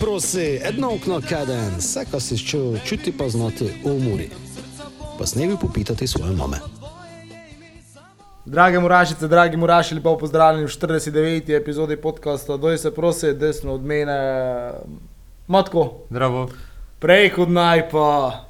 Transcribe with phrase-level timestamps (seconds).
[0.00, 4.30] Prosi, edno okno kaden, vse, kar si čutil, čuti pa znati v umori.
[5.18, 6.56] Pa snevi popitati svoje mame.
[8.44, 11.56] Drage murašice, dragi muraši, lepo pozdravljeni v 49.
[11.56, 12.56] epizodi podcasta.
[12.56, 14.18] Doj se prosi, desno od mene,
[15.46, 16.48] matko, Zdravo.
[16.98, 18.44] prej kot naj pa,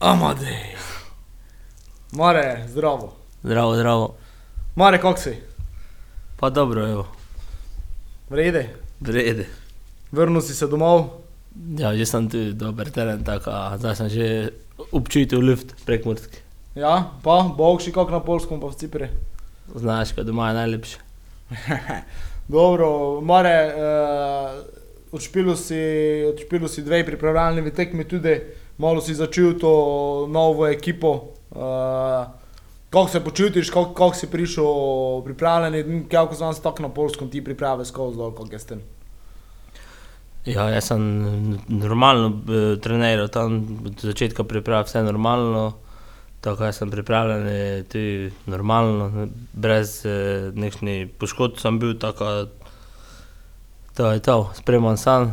[0.00, 0.76] amadej.
[2.12, 3.12] Mare, zdravo.
[3.42, 4.14] Zdravo, zdravo.
[4.76, 5.36] Mare, kak si?
[6.36, 7.06] Pa dobro, evo,
[8.30, 8.68] Vrede,
[9.00, 9.61] vrede.
[10.12, 11.24] Vrnil si se domov.
[11.78, 14.26] Ja, že sem tu dober teren, tako a zdaj sem že
[14.92, 16.40] občutil luft prek Murske.
[16.72, 19.08] Ja, pa, bogši kak na polskem, pa v Cipri.
[19.74, 20.98] Znaš, kaj doma je najlepše.
[22.56, 25.76] Dobro, Mare, uh, odšpilo si,
[26.32, 28.40] odšpilo si dve pripravljalni tekmi tudi,
[28.78, 29.72] malo si začel to
[30.32, 31.36] novo ekipo.
[31.52, 32.24] Uh,
[32.90, 34.64] kako se počutiš, kako, kako si prišel
[35.24, 38.80] pripravljen, kako se tako na polskem ti priprave skozi dol, kako je s tem.
[40.46, 41.02] Ja, jaz sem
[41.70, 45.72] normalno eh, treniral tam, od začetka priprav vse normalno.
[46.42, 52.48] Tako jaz sem pripravljen, je tudi normalno, brez eh, nekšnih poškodb sem bil, tako
[53.94, 55.30] to je to, spremem sam,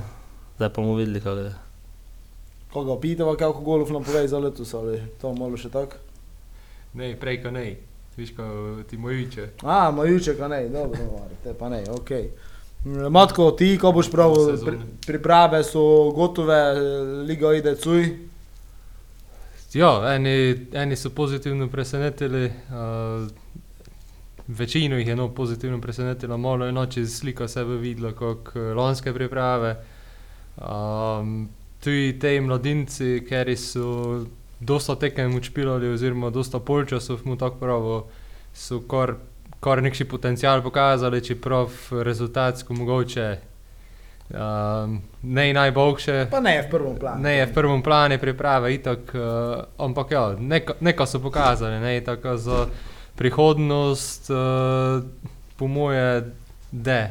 [0.56, 1.56] zdaj pa bomo videli, kako je.
[2.74, 5.98] Koga pitava, kako golf nam pove za letos, ali to malo še tako?
[6.94, 7.66] Ne, prej ko ne.
[8.18, 8.44] Viš, ko
[8.90, 9.48] ti mojiče.
[9.64, 12.12] A, majuček, a ne, dobro, te pa ne, ok.
[12.85, 14.77] Matko, ti, ko boš pravil, pri,
[15.08, 16.59] priprave so gotove,
[17.27, 18.05] liga ide cuj.
[19.73, 23.27] Ja, eni, eni so pozitivno presenetili, uh,
[24.47, 29.13] večino jih je no pozitivno presenetilo, malo je noči slika sebe videla kot eh, lanske
[29.13, 29.75] priprave.
[30.57, 31.50] Um,
[31.83, 34.25] tudi te mladinci, ker so
[34.59, 38.07] dosta tekem učpilali, oziroma dosta polčasov mu tako pravo,
[38.53, 39.16] so kar,
[39.59, 43.38] kar nekši potencial pokazali, čeprav rezultatsko mogoče
[44.30, 46.28] um, ne najboljše.
[46.31, 47.22] Pa ne, v prvem planu.
[47.22, 52.02] Ne, je v prvem planu priprave, itak, uh, ampak ja, neko, neko so pokazali, ne,
[52.02, 52.68] tako za
[53.16, 55.03] prihodnost, uh,
[55.58, 56.31] po moje,
[56.72, 57.08] da.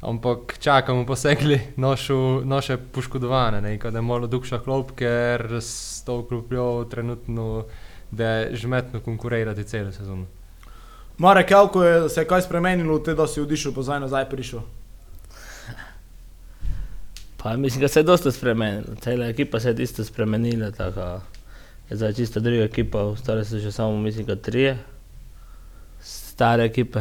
[0.00, 6.22] Ampak čakamo posegli nošu, naše poškodovane, ne, kada je malo dugša klop, ker s to
[6.28, 7.64] klopljo trenutno,
[8.10, 10.26] da je žmetno konkurirati celo sezono.
[11.18, 14.60] Mare, kako je se je kaj spremenilo, te, da si odišel, pa zdaj nazaj prišel?
[17.36, 21.20] Pa mislim, da se je dosta spremenilo, cela ekipa se je isto spremenila, tako
[21.90, 24.78] je zdaj čisto druga ekipa, ostale so še samo, mislim, da trije
[26.00, 27.00] stare ekipe.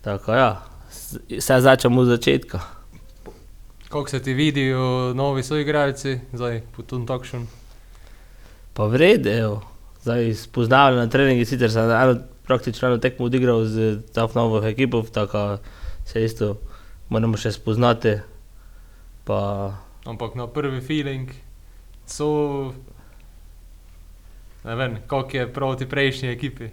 [0.00, 0.62] Tako ja,
[1.28, 2.60] vse začnemo od začetka.
[3.88, 7.46] Kako se ti vidijo novi soigralci, zdaj po tom takšnem?
[8.74, 9.75] Pa vrede, evo.
[10.06, 15.02] Zdaj spoznavali na treningi, sicer sem eno, praktično eno tekmo odigral z to novo ekipo,
[15.02, 15.58] tako
[16.04, 16.54] se isto
[17.08, 18.14] moramo še spoznati.
[19.26, 19.38] Pa
[20.06, 21.32] Ampak na prvi feeling
[22.06, 22.70] so,
[24.64, 26.70] ne vem, kako je proti prejšnji ekipi.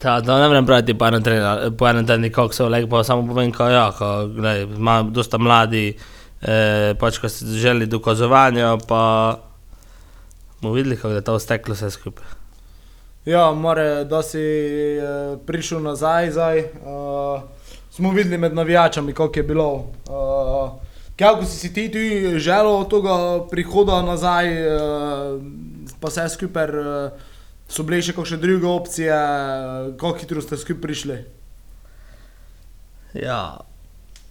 [0.00, 3.04] Ta, da ne morem praviti po enem trenu, po enem tednu, kako so lepo, pa
[3.04, 5.90] samo povem, kako ja, ko, glej, ima dosta mladi,
[6.40, 9.02] eh, pač ko si želi dokazovanja, pa
[10.62, 12.45] bomo videli, kako je to steklo vse skupaj.
[13.26, 16.58] Ja, more, da si uh, prišel nazaj, zdaj.
[16.58, 17.42] Uh,
[17.90, 19.72] smo videli med navijačami, kako je bilo.
[20.08, 20.70] Uh,
[21.18, 25.42] kako si si ti tudi želel tega prihoda nazaj, uh,
[26.00, 27.24] pa vse skupaj, uh,
[27.68, 31.16] so bile še kakšne druge opcije, uh, kako hitro ste skupaj prišli.
[33.22, 33.56] Ja,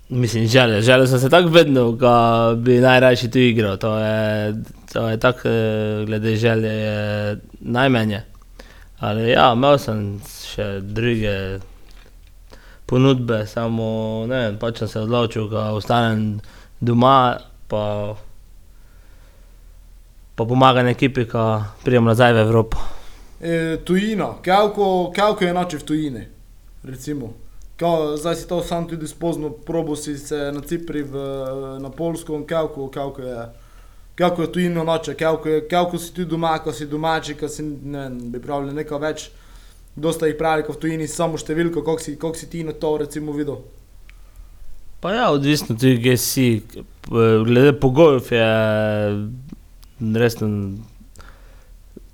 [0.10, 3.76] mislim, želel, želel sem se tako vedno, da bi najrajši tu igral.
[3.78, 4.56] To je,
[5.12, 8.22] je tako, eh, glede želje, je najmenje.
[9.00, 11.60] Ali ja, imel sem še druge
[12.86, 13.88] ponudbe, samo
[14.30, 16.38] ne vem, pač sem se odločil, da ostanem
[16.80, 17.36] doma,
[17.68, 18.16] pa,
[20.36, 22.86] pa pomagam ekipi, da prijem nazaj v Evropo.
[23.42, 26.24] E, tujina, kako, je noče v tujini,
[26.84, 27.34] recimo.
[27.76, 31.20] Kao, zdaj si to sam tudi spoznal, probo si se na Cipri, v,
[31.84, 33.65] na Polskem, kako, kako je.
[34.16, 37.64] Kako je tujino noče, kako, je, kako si ti doma, ko si domači, ko si
[37.64, 39.30] ne, vem, bi pravili nekaj več.
[39.96, 42.96] Dosta jih pravi, ko v tujini samo številko, koliko si, koliko si ti na to
[43.00, 43.60] recimo videl.
[45.04, 46.48] Pa ja, odvisno tudi, kje si.
[47.08, 48.48] Glede pogojev je
[50.16, 50.50] resno.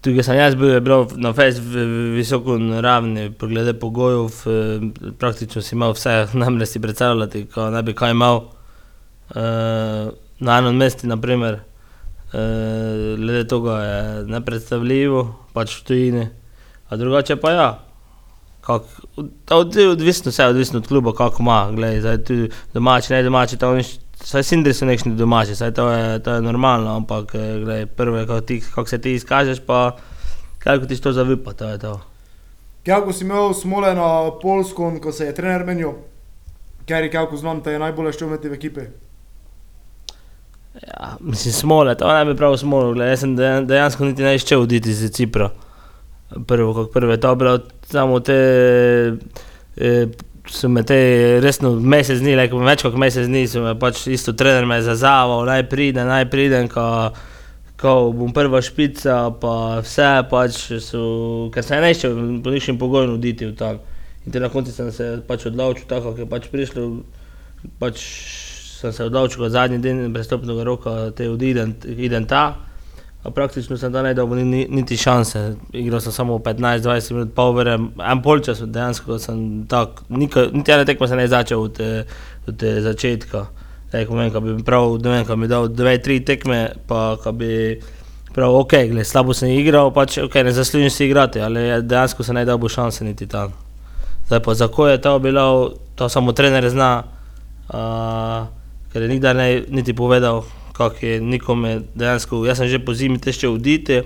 [0.01, 1.61] Tudi, ko sem jaz bil, je bilo na fejs
[2.17, 4.41] visoko ravni, glede pogojev,
[5.21, 8.41] praktično si imel vse, namreč si predstavljati, ko ne bi kaj imel.
[9.35, 11.70] Eh, na enem mestu, naprimer, eh,
[12.31, 15.23] glede tega je nepredstavljivo,
[15.53, 16.27] pač v tujini.
[16.89, 17.69] A drugače pa ja,
[18.61, 18.83] Kak,
[19.15, 21.71] od, od, odvisno vse, odvisno od kluba, kako ima.
[21.71, 22.33] Glej, zdaj, tu
[22.73, 26.41] domači, ne domači, to nič saj sindri so nekšni domači, saj to je, to je
[26.41, 27.87] normalno, ampak eh, glej,
[28.27, 29.97] kako, ti, kako se ti izkažeš, pa
[30.59, 31.99] kako ti to zavipa, to je to.
[32.85, 35.91] Kako si imel smole na Polsku, ko se je trener menil,
[36.85, 38.81] ker je kako znam, da je najbolje što imeti v ekipi.
[40.73, 44.35] Ja, mislim, smole, to ne bi prav smolo, gled, jaz sem dejan- dejansko niti ne
[44.35, 45.49] iščel oditi iz Cipra.
[46.47, 48.37] Prvo, kot prve, to je bilo samo te,
[49.77, 50.05] eh,
[50.47, 54.31] so me te resno mesec dni, like, več kot mesec dni, so me pač isto
[54.33, 57.11] trener me zazaval, naj pridem, naj pridem, ko,
[57.77, 63.17] ko bom prva špica, pa vse pač so, ker se ne iščel po ničem pogoju
[63.17, 63.83] oditi v tam.
[64.25, 66.87] In te na koncu sem se pač odločil, tako kot je pač prišlo,
[67.81, 67.99] pač
[68.81, 72.55] sem se odločil kot zadnji dan prestopnega roka, te odidem, idem ta.
[73.21, 75.55] Praktično sem tam ne dobil ni, ni- niti šanse.
[75.77, 80.85] Igral sem samo 15-20 minut, pol ure, en polčas dejansko sem tak, nika, niti ena
[80.85, 81.81] tekma se ne je začel od,
[82.49, 83.45] od eh, začetka.
[83.91, 87.19] Zdaj, ko vem, ko bi prav, ne vem, ko bi dal dve, tri tekme, pa
[87.21, 87.77] ko bi
[88.33, 92.33] prav, ok, gled, slabo sem igral, pač ok, ne zaslužim si igrati, ali dejansko se
[92.33, 93.53] ne je dobil šanse niti tam.
[94.31, 97.03] Zdaj pa za ko je to bilo, to samo trener zna,
[97.69, 98.47] uh,
[98.93, 100.43] ker nikdar ne niti povedal,
[100.75, 104.01] kako je nikome dejansko, jaz sem že po zimi težko oditi,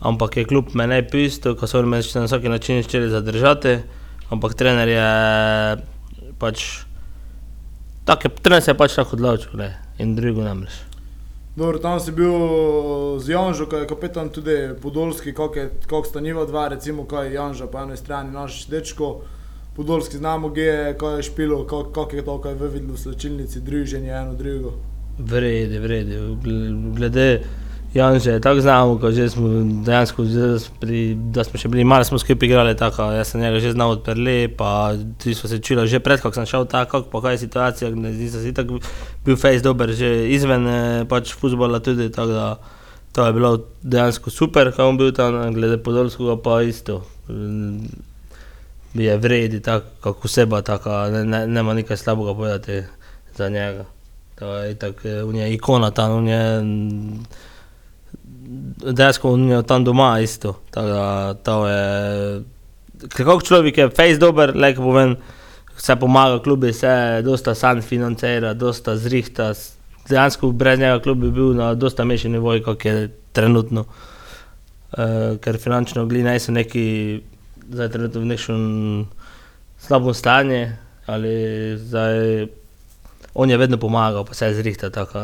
[0.00, 3.78] ampak je kljub me ne pisal, ko so me na vsak način želeli zadržati,
[4.30, 5.06] ampak trener je
[6.38, 6.84] pač,
[8.04, 10.94] tak je, trener se je pač tako odločil, ne, in drugo namreč.
[11.56, 12.34] Dobro, tam si bil
[13.22, 17.66] z Janžo, ko je kapetan tudi Podolski, kako kako sta njiva dva, recimo, kaj Janža
[17.70, 19.20] po eni strani, naš dečko,
[19.76, 22.98] Podolski znamo, kje je, kaj je špilo, kako kako je to, kaj je videl v
[22.98, 24.72] slčilnici, druženje eno drugo.
[25.78, 26.14] Vredi.
[26.14, 27.42] Gl- Glede
[27.94, 29.48] je tako znamo, ko že smo
[29.84, 30.24] dejansko,
[30.80, 33.90] pri, da smo še bili malo smo skupaj igrali, tako, jaz sem njega že znal
[33.90, 37.34] od Perle, pa ti smo se čuli že pred, ko sem šel tako, pa kaj
[37.34, 38.80] je situacija, ne, nisem si tako
[39.24, 42.58] bil face dober, že izven eh, pač futbola tudi, tako da
[43.12, 47.04] to je bilo dejansko super, on bil tam, glede Podolskega pa isto.
[48.94, 52.82] Je vredi, tako kot oseba, tako, ne, ne, nema nekaj slabega povedati
[53.36, 53.84] za njega.
[54.38, 57.24] To je itak, eh, on je ikona tam, on je mm,
[58.92, 60.60] dejansko on je tam doma isto.
[60.70, 62.42] Tako da to je,
[63.08, 65.16] kako človek je face dober, leko povem,
[65.76, 69.52] vse pomaga klubi, vse dosta sam financira, dosta zrihta,
[70.08, 73.84] dejansko brez njega klub bi bil na dosta mešan nivoju, kot je trenutno.
[74.94, 77.20] Uh, ker finančno gli niso neki,
[77.70, 78.62] zdaj trenutno v nekem
[79.78, 80.66] slabem stanju,
[81.06, 81.34] ali
[81.78, 82.46] zdaj
[83.34, 84.90] on je vedno pomagal, pa se je zrihtal.
[84.90, 85.18] Tako,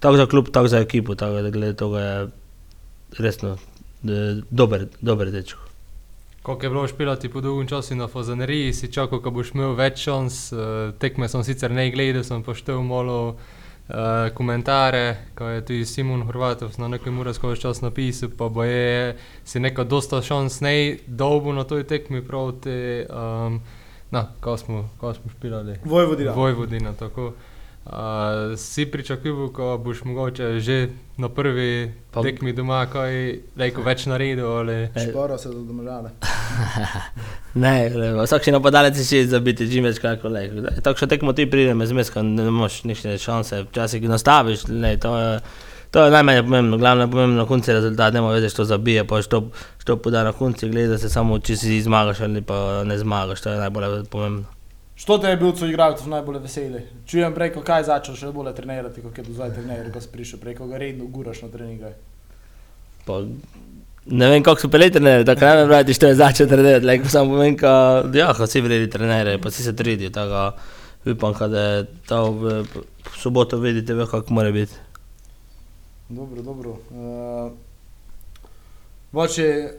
[0.00, 2.28] tako za klub, tako za ekipo, tako da glede tega je
[3.18, 3.56] resno
[4.04, 5.60] eh, dober, dober dečko.
[6.42, 10.02] Kako je bilo špilati po dolgem času na Fazaneriji, si čakal, ko boš imel več
[10.04, 10.52] šans.
[10.52, 13.36] eh, Tekme sem sicer ne gledal, sem pa štel malo
[13.88, 18.64] uh, komentare, ko je tudi Simon Hrvatov na nekem ura skozi čas napisal, pa bo
[18.64, 23.60] je si nekaj dosta šans ne dolgo na toj tekmi proti, um,
[24.10, 25.78] na, ko smo, ko smo špilali.
[25.84, 26.32] Vojvodina.
[26.32, 27.32] Vojvodina, tako.
[27.84, 34.06] Uh, si pričakoval, ko boš mogoče že na prvi Pa- tekmi doma kaj lejko več
[34.08, 34.88] naredil ali...
[34.96, 36.10] Špara se za domžale.
[37.54, 40.46] Ne, le, vsak še napadalec si že zabiti, čim več kako le.
[40.80, 44.96] Tako še tekmo ti prideme zmes, ko ne imaš nišne šanse, včasih ga nastaviš, ne,
[44.98, 45.28] to je,
[45.94, 49.20] to je najmanj pomembno, glavno je pomembno na koncu rezultat, nema veze, što zabije, pa
[49.22, 49.44] što,
[49.84, 53.54] što poda na koncu, gleda se samo, če si zmagaš ali pa ne zmagaš, to
[53.54, 54.53] je najbolj pomembno.
[54.96, 56.82] Što te je bil tvoj igralcev najbolj veseli?
[57.06, 60.38] Čujem preko, kaj začel še bolje trenirati, kot je do zdaj trener, ko si prišel,
[60.40, 61.90] preko ga redno guraš na treninge.
[63.04, 63.18] Pa,
[64.06, 67.10] ne vem, kako so bili trenerji, tako ne vem, pravi, što je začel trenirati, like,
[67.10, 67.74] samo povem, ka,
[68.14, 72.62] ja, vsi vredi trenerji, pa vsi se trudijo, tako da upam, da je to v,
[72.62, 74.78] v soboto vidite, ve, kako mora biti.
[76.08, 76.70] Dobro, dobro.
[76.90, 77.52] Uh,
[79.12, 79.70] Voče,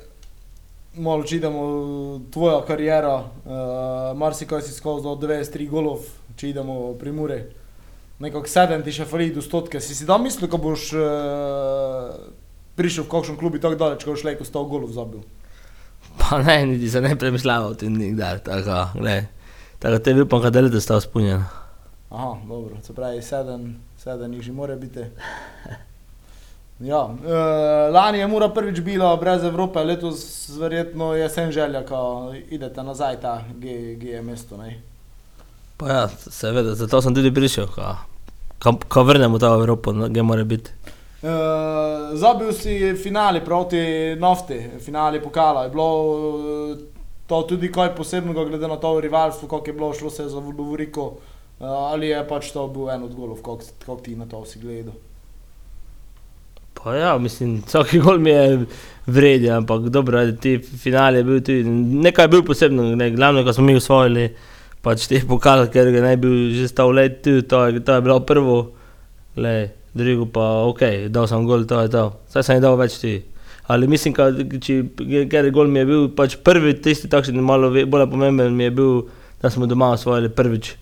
[0.97, 6.05] malo če idemo v tvojo kariero, uh, marsikaj si skozi do 93 golov,
[6.39, 7.39] če idemo pri Mure.
[8.23, 9.81] Nekako sedem ti še fali do stotke.
[9.83, 12.15] Si si da mislil, ko boš uh,
[12.79, 15.25] prišel v kakšen klub in tako daleč, ko boš lejko 100 golov zabil?
[16.15, 19.27] Pa ne, niti se ne premišljava o tem nikdar, tako, gled.
[19.83, 21.43] Tako te upam, da je leto stal spunjen.
[22.09, 25.03] Aha, dobro, se pravi, sedem, sedem jih že mora biti.
[26.79, 32.33] Ja, uh, lani je Mura prvič bila brez Evrope, letos verjetno je sen želja, ko
[32.49, 34.57] idete nazaj ta G, G je mesto.
[34.57, 34.81] Ne?
[35.77, 37.93] Pa ja, seveda, zato sem tudi prišel, ko,
[38.59, 40.71] ko, ko vrnemo to v Evropo, no, gdje mora biti.
[41.23, 43.79] Uh, zabil si finale proti
[44.19, 45.63] Nafti, finale pokala.
[45.63, 46.77] Je bilo uh,
[47.27, 51.13] to tudi kaj posebnega, glede na to rivalstvo, kako je bilo šlo se za Lovoriko,
[51.59, 54.97] Uh, ali je pač to bil en od golov, kako ti na to vsi gledal?
[56.75, 58.65] Pa ja, mislim, vsak gol mi je
[59.07, 61.63] vreden, ampak dobro, ti finale je bil tudi,
[62.05, 64.29] nekaj je bil posebno, ne, glavno, ko smo mi usvojili
[64.85, 68.01] pač te pokale, ker ga naj bil že stal let tu, to je, to je
[68.05, 68.57] bilo prvo,
[69.37, 69.55] le,
[69.97, 73.15] drugo pa ok, dal sem gol, to je to, saj sem je dal več ti.
[73.65, 78.53] Ali mislim, ker gol mi je bil pač prvi, tisti takšen malo ve- bolj pomemben
[78.53, 78.91] mi je bil,
[79.41, 80.75] da smo doma osvojili prvič,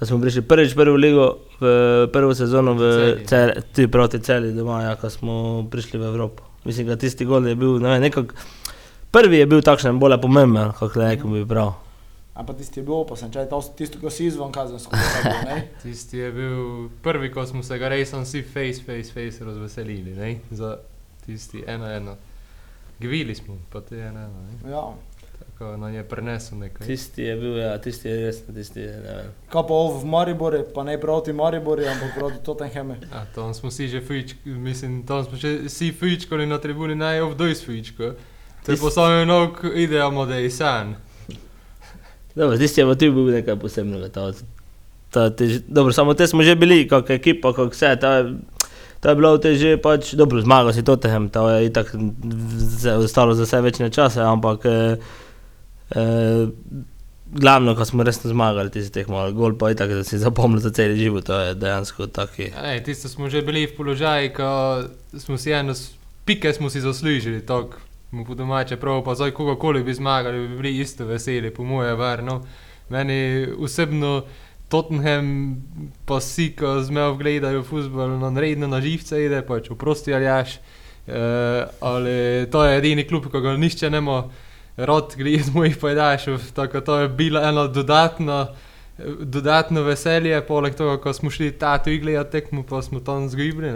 [0.00, 1.26] da smo prišli prvič v prvo ligo,
[1.60, 3.26] v prvo sezono v Celje.
[3.28, 6.42] Cel, ti proti celi doma, ja, ko smo prišli v Evropo.
[6.64, 8.34] Mislim, da tisti gol je bil, ne vem, nekako,
[9.12, 11.76] prvi je bil takšen bolj pomemben, kako rekel bi prav.
[12.34, 14.96] Ampak tisti je bil opasen, če je to tisto, ko si izvan kazensko.
[15.44, 15.68] ne?
[15.82, 20.38] Tisti je bil prvi, ko smo se ga res vsi face, face, face razveselili, ne?
[20.50, 20.78] za
[21.26, 22.16] tisti eno, eno.
[23.00, 24.46] Gvili smo, pa ti eno, eno.
[24.48, 24.70] Ne?
[24.70, 24.86] Ja.
[25.60, 26.86] Tako nam je prenesel nekaj.
[26.86, 29.26] Tisti je bil, ja, tisti je res, tisti je, ne vem.
[29.52, 32.96] Kaj pa ovo v Mariboru, pa ne proti Mariboru, ampak proti Tottenhamu.
[33.12, 37.20] A, tam smo si že fujičkali, mislim, tam smo že vsi fujičkali na tribuni, naj
[37.20, 38.14] ovdoj s fujičko.
[38.64, 40.94] To je Tis- po samem nog idejamo, da je san.
[42.34, 44.08] Dobro, tisti je pa tudi bil nekaj posebnega.
[44.08, 44.32] To,
[45.10, 47.98] to, te, dobro, samo te smo že bili, kot ekipa, kot vse.
[48.00, 48.34] To je,
[49.00, 51.92] to je bilo te že pač, dobro, zmagal si Tottenham, to je itak
[52.96, 54.96] ostalo za vse večne čase, ampak eh,
[55.90, 56.48] eh,
[57.32, 60.70] glavno, ko smo resno zmagali, tisti tekmo, ali gol pa itak, da si zapomnil za
[60.70, 62.50] cel život, to je dejansko taki.
[62.62, 64.48] Ne, tisto smo že bili v položaju, ko
[65.18, 65.74] smo si eno,
[66.24, 67.78] pike smo si zaslužili, tako
[68.10, 71.94] mu po domače prav, pa zdaj kogarkoli bi zmagali, bi bili isto veseli, po moje
[71.94, 72.44] varno.
[72.88, 74.24] Meni osebno
[74.68, 75.56] Tottenham
[76.06, 80.58] pa si, ko zmev gledajo futbol, no redno na živce ide, pač oprosti aljaš.
[81.10, 81.14] Uh,
[81.80, 84.18] ali to je edini klub, ko ga nišče ne mo
[84.76, 88.46] rod gledati mojih pojdašov, tako to je bilo eno dodatno
[89.20, 93.70] dodatno veselje, poleg tega, ko smo šli ta tu gledati tekmo, pa smo tam zgibli.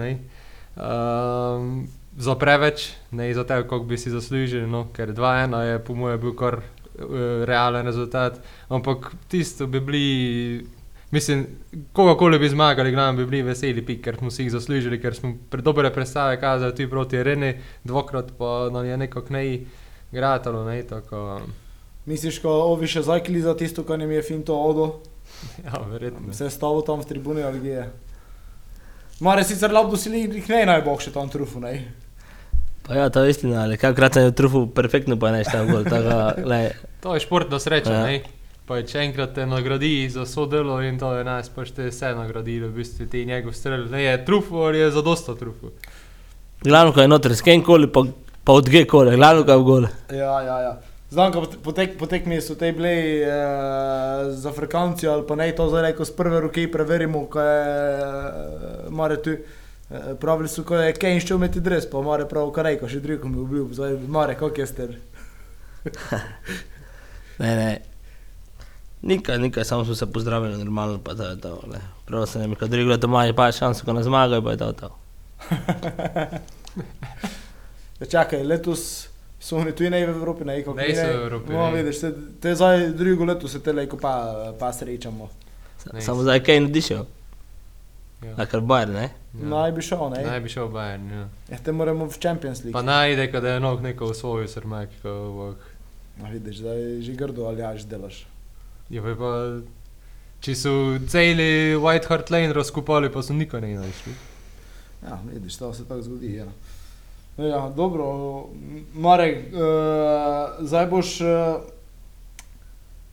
[0.76, 1.86] Um,
[2.16, 6.20] za preveč, ne za te, kako bi si zaslužili, no, ker 2-1 je po mojem
[6.20, 8.40] bil kar uh, realen rezultat.
[8.68, 10.66] Ampak tisto bi bili,
[11.10, 11.46] mislim,
[11.92, 15.34] kogarkoli bi zmagali, glavno bi bili veseli, pik, ker smo si jih zaslužili, ker smo
[15.50, 19.64] pre dobre predstave kazali tudi proti Reni, dvakrat pa nam je nekako nej
[20.14, 21.40] gratalo, ne, tako,
[22.06, 25.00] Misliš, ko ovi še zajkli za tisto, kar jim je finto odo,
[25.66, 26.32] ja, verjetno.
[26.32, 27.86] se je stavil tam v tribuni ali kje je?
[29.20, 31.74] Mare sicer labdo si jih ne najboljše tam trufu, ne?
[32.84, 35.84] Pa ja, to je istina, ali kakrat sem jo trufil perfektno, pa ne štel gol,
[35.84, 36.16] tako
[36.46, 38.06] glej, To je športna sreča, Ja.
[38.10, 38.20] ja.
[38.64, 42.70] Pa če enkrat te nagradi za sodelo in to je nas, pa te vse nagradilo,
[42.72, 43.82] v bistvu ti njegov strel.
[43.92, 45.68] Ne je trufu ali je zadosta trufu.
[46.64, 48.04] glavno, ko je noter, skenkoli, pa,
[48.44, 49.88] pa odge kole, glavno, ko je v gole.
[50.12, 50.74] Ja, ja, ja.
[51.10, 53.34] Znam, ko potek, potekmi so te bili e,
[54.34, 58.90] z Afrikanci ali pa ne, to zdaj reko z prve roke preverimo, kaj je, e,
[58.90, 59.30] mare tu.
[59.30, 63.00] E, pravili so, ko je Kane šel imeti dres, pa mare prav, kaj reko, še
[63.04, 64.96] drugo mi je bil, zdaj mare, kako je ster.
[67.34, 67.70] Ne, ne.
[69.02, 71.60] Nikaj, nikaj, samo smo se pozdravili normalno, pa to je to.
[71.66, 71.80] le.
[72.06, 74.72] Prav se mi, ko drugi leto imajo pa šanso, ko nas zmagajo, pa je to
[74.72, 74.90] to.
[78.04, 79.08] Ja, čakaj, letos
[79.40, 81.72] so oni tu ne v Evropi, ne, kako Ne so v Evropi, No, ne.
[81.74, 84.12] vidiš, te, te zdaj drugo leto se te leko pa,
[84.58, 85.28] pa srečamo.
[85.92, 86.00] Ne.
[86.00, 87.04] Samo zdaj kaj ne dišel,
[88.22, 88.34] Ja.
[88.36, 89.06] a kar bajer, ne?
[89.34, 89.48] Ja.
[89.48, 90.22] Naj bi šel, ne?
[90.22, 91.24] Naj bi šel Bayern, ja.
[91.48, 92.72] Ja, te moramo v Champions League.
[92.72, 95.56] Pa najde, kada je nog neko osvojil srmek, ko ovak.
[96.16, 98.26] No, vidiš, zdaj že grdo ali jaš delaš.
[98.88, 99.32] Ja, pa, pa
[100.40, 100.72] če so
[101.06, 104.12] celi White Hart Lane razkopali, pa so nikaj ne našli.
[105.02, 106.34] Ja, vidiš, to se tako zgodi.
[106.34, 106.46] Ja.
[107.38, 108.44] Ja, dobro,
[108.94, 111.26] Marek, uh, zdaj boš uh,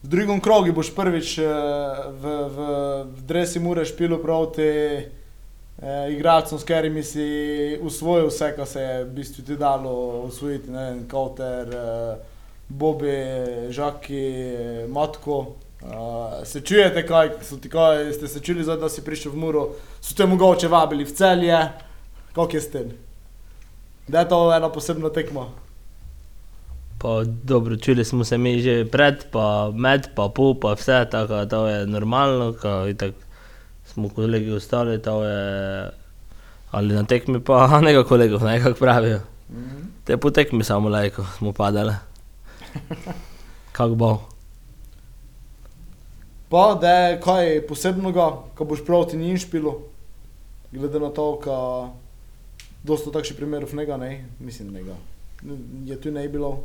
[0.04, 1.48] v drugem krogu, boš prvič uh,
[2.22, 2.68] v, v,
[3.18, 4.70] v Dresi Mure špilo proti
[5.01, 7.25] uh, igralcem, s katerimi si
[7.82, 12.16] usvojil vse, kar se je v bistvu ti dalo usvojiti, ne vem, Kauter, uh,
[12.70, 13.18] Bobi,
[13.74, 14.25] Žaki,
[14.88, 15.56] Matko.
[15.82, 19.72] Uh, se čujete, kaj ti, kaj ste se čuli, zdaj, da si prišel v Muro,
[19.98, 21.70] so te mogoče vabili v celje,
[22.38, 23.00] kako je s tem?
[24.12, 25.46] Da je to ena posebna tekma.
[27.00, 31.46] Pa dobro, čuli smo se mi že pred, pa med, pa po, pa vse, tako
[31.46, 33.13] da je normalno, ko itak
[33.86, 35.89] smo kolegi ostali, to je
[36.72, 39.20] ali na tekmi pa nekaj kolegov, ne, kako pravijo.
[39.50, 39.88] Mhm.
[40.03, 41.94] Te po tekmi samo lajko smo padali.
[43.77, 44.20] Kako bo?
[46.50, 49.77] Pa, da je kaj posebnega, ko boš proti njim špilo,
[50.72, 51.94] glede na to, da
[52.83, 54.95] dosta takšnih primerov njega ne, mislim njega.
[55.85, 56.63] Je tu ne bilo.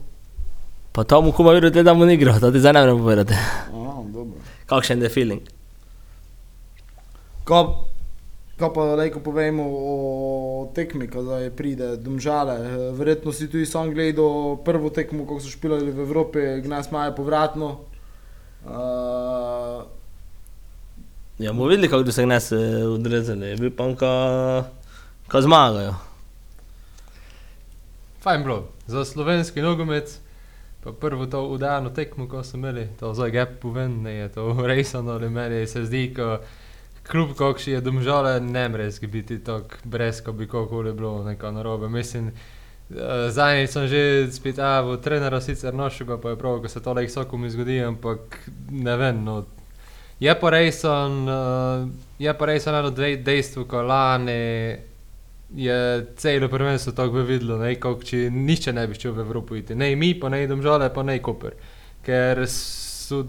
[0.92, 3.34] Pa tomu, ko ima videti, da mu ni igral, to ti zdaj ne morem povedati.
[3.34, 4.38] Aha, dobro.
[4.66, 5.42] Kakšen je feeling?
[7.44, 7.88] Ko,
[8.58, 12.56] ko pa lejko povemo o tekmi, ko zdaj pride domžale.
[12.56, 17.12] Eh, Verjetno si tudi sam gledal prvo tekmo, ko so špilali v Evropi, gnas maja
[17.12, 17.76] povratno.
[18.66, 19.84] Uh,
[21.38, 22.52] Ja, bomo videli, kako se gnes
[22.94, 23.46] odrezali.
[23.46, 23.84] Je bil pa
[25.28, 26.05] ko zmagajo.
[28.26, 30.18] Fajn bilo, za slovenski nogomet,
[30.84, 34.46] pa prvo to udajano tekmo, ko so imeli, to zdaj gap povem, ne je to
[34.66, 36.38] resano, ali meni se zdi, ko
[37.06, 41.88] kljub kakšni je domžale, ne mrez biti tako brez, ko bi kakoli bilo neko narobe.
[41.88, 42.32] Mislim,
[42.90, 46.92] eh, Zadnjič sem že spet avil trenera, sicer našega, pa je prav, ko se to
[46.92, 48.18] lek sokom izgodi, ampak
[48.70, 49.44] ne vem, no,
[50.20, 54.76] Je pa res, on, uh, je pa res eno dve dejstvo, ko lani
[55.54, 59.56] je celo prvenstvo tako bi videlo, ne, kot če nišče ne bi šel v Evropo
[59.56, 59.74] iti.
[59.74, 61.54] Ne mi, pa ne idem žale, pa ne Koper.
[62.06, 63.22] Ker so,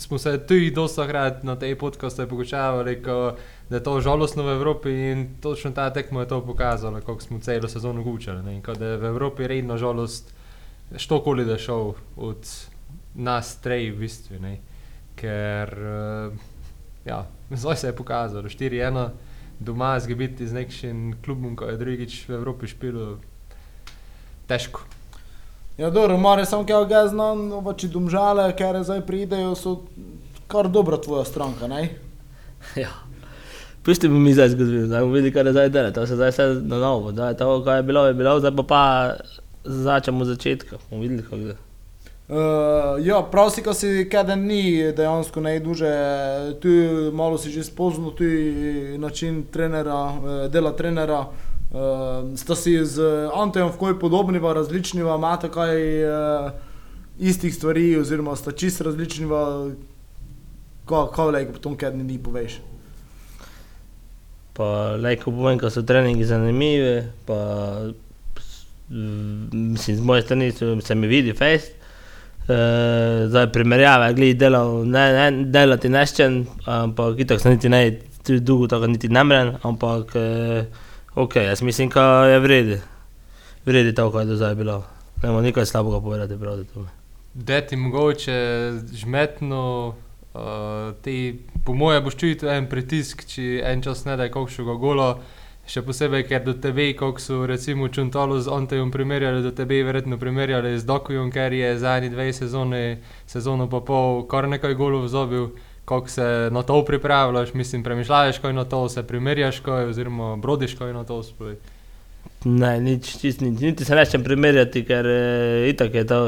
[0.00, 4.92] smo se tudi dosta krat na tej podkastu pogočavali, da je to žalostno v Evropi
[5.12, 8.60] in točno ta tekmo je to pokazalo, kako smo celo sezono gučali.
[8.60, 10.34] Da je v Evropi redno žalost,
[10.96, 12.54] štokoli da šel od
[13.14, 14.40] nas trej v bistvu.
[14.40, 14.58] Ne
[15.14, 16.34] ker uh,
[17.06, 17.26] ja,
[17.60, 19.08] zdaj se je pokazalo, 4-1,
[19.64, 23.16] doma zgibiti z nekim klubom, ko je drugič v Evropi špilo,
[24.48, 24.84] težko.
[25.78, 29.72] Ja, dobro, mora samo kaj ga znam, no, če domžale, ker zdaj pridejo, so
[30.50, 31.88] kar dobra tvoja stranka, ne?
[32.84, 32.92] Ja.
[33.84, 36.44] Pusti mi zdaj zgodovino, zdaj bomo videli, kaj je zdaj delo, to se zdaj vse
[36.64, 38.82] na novo, zdaj to, kaj je bilo, je bilo, zdaj pa pa
[39.64, 41.56] začnemo začetka, bomo videli, kako je.
[42.28, 42.36] Uh,
[43.06, 45.90] ja, prav si, ko si kaden ni dejansko najduže,
[46.56, 46.68] tu
[47.12, 51.28] malo si že spoznal tudi način trenera, eh, dela trenera.
[51.74, 56.50] Uh, sta si z Antejem v koji podobniva, različniva, imate kaj uh,
[57.18, 59.70] istih stvari, oziroma sta čist različniva,
[60.88, 62.56] kako le, po tom kaden ni poveš.
[64.56, 67.36] Pa lejko povem, ko so treningi zanimivi, pa
[69.52, 71.83] mislim, z moje strani se mi vidi fest.
[72.44, 77.78] Uh, zdaj primerjava, gledi delal, ne, ne, delati neščen, ampak itak sem niti ne,
[78.20, 80.82] tudi dolgo tako niti ne mren, ampak uh,
[81.24, 82.76] ok, jaz mislim, da je vredi.
[83.64, 84.82] Vredi to, kaj je do zdaj bilo.
[85.22, 86.84] Ne morem nikaj slabega povedati, prav to.
[87.34, 88.36] Da ti mogoče
[88.92, 89.94] žmetno,
[90.34, 90.40] uh,
[91.02, 95.08] ti po moje boš čutil en pritisk, če en čas ne da je kakšnega golo.
[95.64, 100.18] Še posebej, ker do tebe, kot so recimo Čuntolo z Ontejem primerjali, do tebe verjetno
[100.20, 105.54] primerjali z Dokujem, ker je zadnji dve sezoni, sezono pa pol, kar nekaj golov zobil,
[105.88, 110.76] kako se na to pripravljaš, mislim, premišljaš, kaj na to se primerjaš, kaj, oziroma brodiš,
[110.76, 111.56] kaj na to sploh.
[112.44, 115.20] Ne, nič, čist nič, niti se nečem primerjati, ker e,
[115.72, 116.18] itak je to,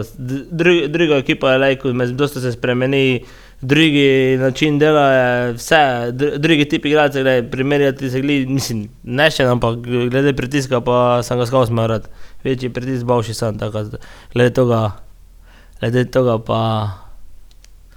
[0.48, 3.20] dru, druga ekipa je lajko, dosta se spremeni,
[3.60, 9.30] drugi način dela je vse, dr, drugi tip igralcev, gledaj, primerjati se gledi, mislim, ne
[9.30, 9.78] še, ampak
[10.10, 12.08] glede pritiska pa sem ga skoro smarat,
[12.44, 13.84] večji pritisk boljši sem, tako
[14.34, 14.82] glede toga,
[15.80, 16.60] glede toga pa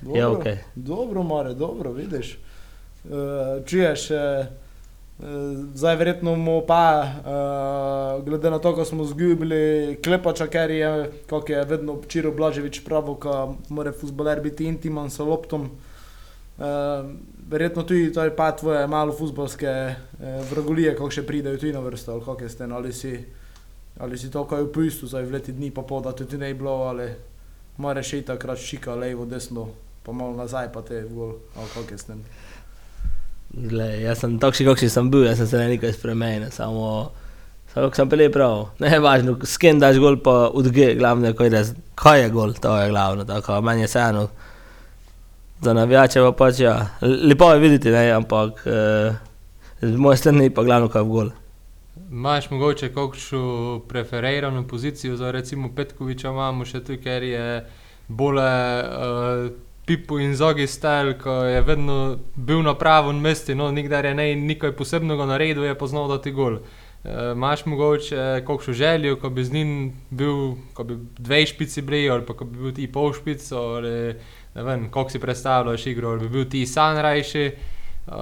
[0.02, 0.46] Dobro, je ok.
[0.76, 2.38] Dobro, more, dobro, vidiš.
[3.04, 4.46] Uh, čuješ, uh,
[5.74, 11.52] zdaj verjetno mu pa, uh, glede na to, ko smo zgubili klepača, ker je, kako
[11.52, 15.70] je vedno Čiro Blaževič pravil, da mora futboler biti intiman s loptom.
[16.60, 16.66] Uh,
[17.50, 21.80] verjetno tudi to je pa tvoje malo futbolske uh, vragolije, kako še pridejo tudi na
[21.84, 23.14] vrsto, ali kako je ste, ali si,
[24.00, 26.56] ali si to kaj upisal, zdaj v leti dni pa pol, da tudi ne je
[26.56, 27.12] bilo, ali
[27.78, 29.68] mora še takrat šika levo, desno,
[30.04, 32.16] pa malo nazaj pa te v gol, ali kako je ste.
[33.50, 37.10] Glej, jaz sem takšen, kakšen sem bil, jaz sem se ne nekaj spremenil, samo,
[37.74, 38.68] samo sem prej prav.
[38.80, 42.76] Ne važno, s kim daš gol, pa odge, glavno kaj, res, kaj je gol, to
[42.78, 44.28] je glavno, tako, meni je vseeno.
[45.66, 49.18] Za navijače pa pač, ja, lepo je videti, ne, ampak eh,
[49.82, 51.32] z moje strani pa glavno, kaj je gol.
[52.12, 57.44] Imaš mogoče kakšno preferirano pozicijo za recimo Petkoviča, imamo še tu, ker je
[58.08, 59.50] bolj uh,
[59.90, 64.28] Pipo in Zogi stel, ko je vedno bil na pravem mestu, no, nikdar je ne
[64.38, 66.60] nekaj posebnega naredil, je poznal dati gol.
[66.60, 69.72] Uh, Imaš mogoče kakšno željo, ko bi z njim
[70.10, 74.14] bil, ko bi dve špici bili, ali pa ko bi bil ti pol špic, ali
[74.56, 77.48] ne vem, kako si predstavljaš igro, ali bi bil ti san rajši,
[78.08, 78.14] uh,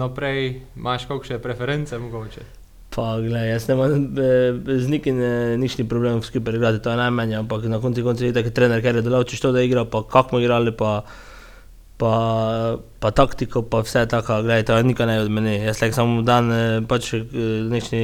[0.00, 2.59] naprej imaš kakšne preference mogoče.
[2.90, 6.90] Pa, glej, jaz ne morem eh, z nikim eh, nič ni problem skupaj igrati, to
[6.90, 9.84] je najmanj, ampak na koncu je tako trener, ker je delal, če to da igra,
[9.86, 11.04] pa kako smo igrali, pa
[12.00, 12.12] pa,
[12.98, 15.54] pa taktiko, pa vse tako, gledaj, to je nikaj ne od meni.
[15.58, 17.22] Jaz like samo dan eh, pač eh,
[17.66, 18.00] nečni,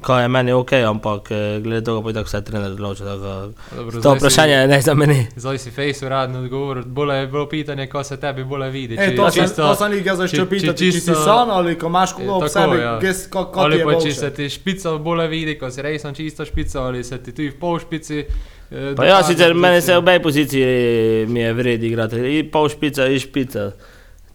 [0.00, 3.50] kaj je meni ok, ampak eh, glede tega pa je tako vse trener Dobro,
[3.92, 5.26] To zdaj si- vprašanje je ne za meni.
[5.36, 8.96] Zdaj si face uradno odgovoril, bolje je bilo pitanje, ko se tebi bolje vidi.
[8.96, 11.24] E, to, sem, to sem jih jaz če- začel če pitati, če, če si čisto-
[11.24, 12.98] sam ali ko imaš koga ob sebi, ja.
[12.98, 16.12] ges, ko, ko ti Ali pa če se ti špica bolje vidi, ko si resno
[16.12, 18.24] čisto špica, ali se ti tudi v pol špici.
[18.70, 22.42] Eh, Pa ja, sicer da meni se v obej poziciji mi je vred igrati, i
[22.50, 23.70] pol špica, i špica.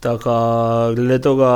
[0.02, 0.34] Tako,
[0.98, 1.52] glede tega,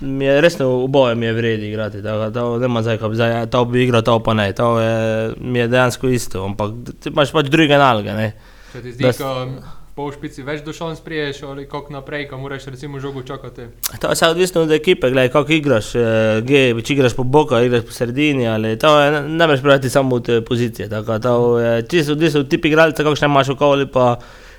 [0.00, 3.84] mi je resno oboje mi je vred igrati, tako zdaj, ko bi zdaj, to bi
[3.84, 7.78] igral, to pa ne, to je, mi je dejansko isto, ampak ti imaš pač druge
[7.78, 8.32] naloge, ne.
[8.72, 12.36] Če ti zdi, da ko v pol špici več dušon spriješ, ali kako naprej, ko
[12.36, 13.64] moraš recimo žogo čakati.
[14.00, 17.86] To je odvisno od ekipe, gledaj, kako igraš, eh, ge, če igraš po boku, igraš
[17.88, 21.86] po sredini, ali to je, ne, moreš brati samo od eh, pozicije, tako to je
[21.88, 24.18] čisto odvisno od tipa igralca, kakšne imaš okoli, pa,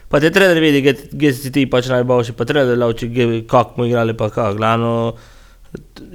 [0.10, 0.82] pa te trener vidi,
[1.13, 5.13] ge si ti pač najboljši, pa trener lauči, ge, kako mu igrali, pa kako, glavno,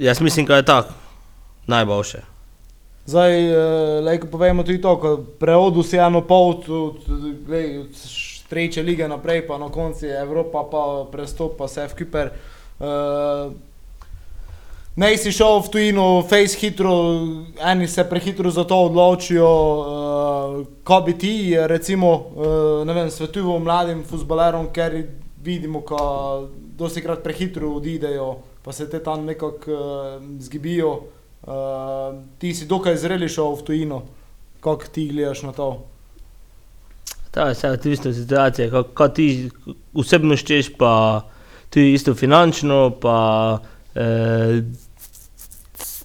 [0.03, 0.99] jaz mislim, da je tako,
[1.71, 2.25] najboljše.
[3.05, 7.07] Zdaj, uh, lejko povemo tudi to, ko prehodu si eno pol, od,
[7.47, 7.83] glej,
[8.53, 12.33] treće lige naprej, pa na koncu je Evropa, pa prestop, pa vse v Kiper.
[12.79, 13.53] Uh,
[14.93, 16.93] Ne si šel v tujino, face hitro,
[17.57, 19.49] eni se prehitro za to odločijo.
[19.49, 24.99] Uh, ko bi ti, recimo, uh, ne vem, svetujo mladim futbolerom, ker
[25.41, 26.45] vidimo, da
[26.77, 30.93] dosti krat prehitro odidejo, pa se te tam nekako uh, zgibijo.
[31.41, 34.03] Uh, ti si dokaj zreli šel v tujino,
[34.61, 35.71] kako ti gledaš na to.
[37.33, 39.49] To je vse odvisno od situacije, kako ti
[39.93, 41.21] osebno šteješ, pa
[41.69, 43.17] tudi isto finančno, pa
[43.95, 44.61] eh,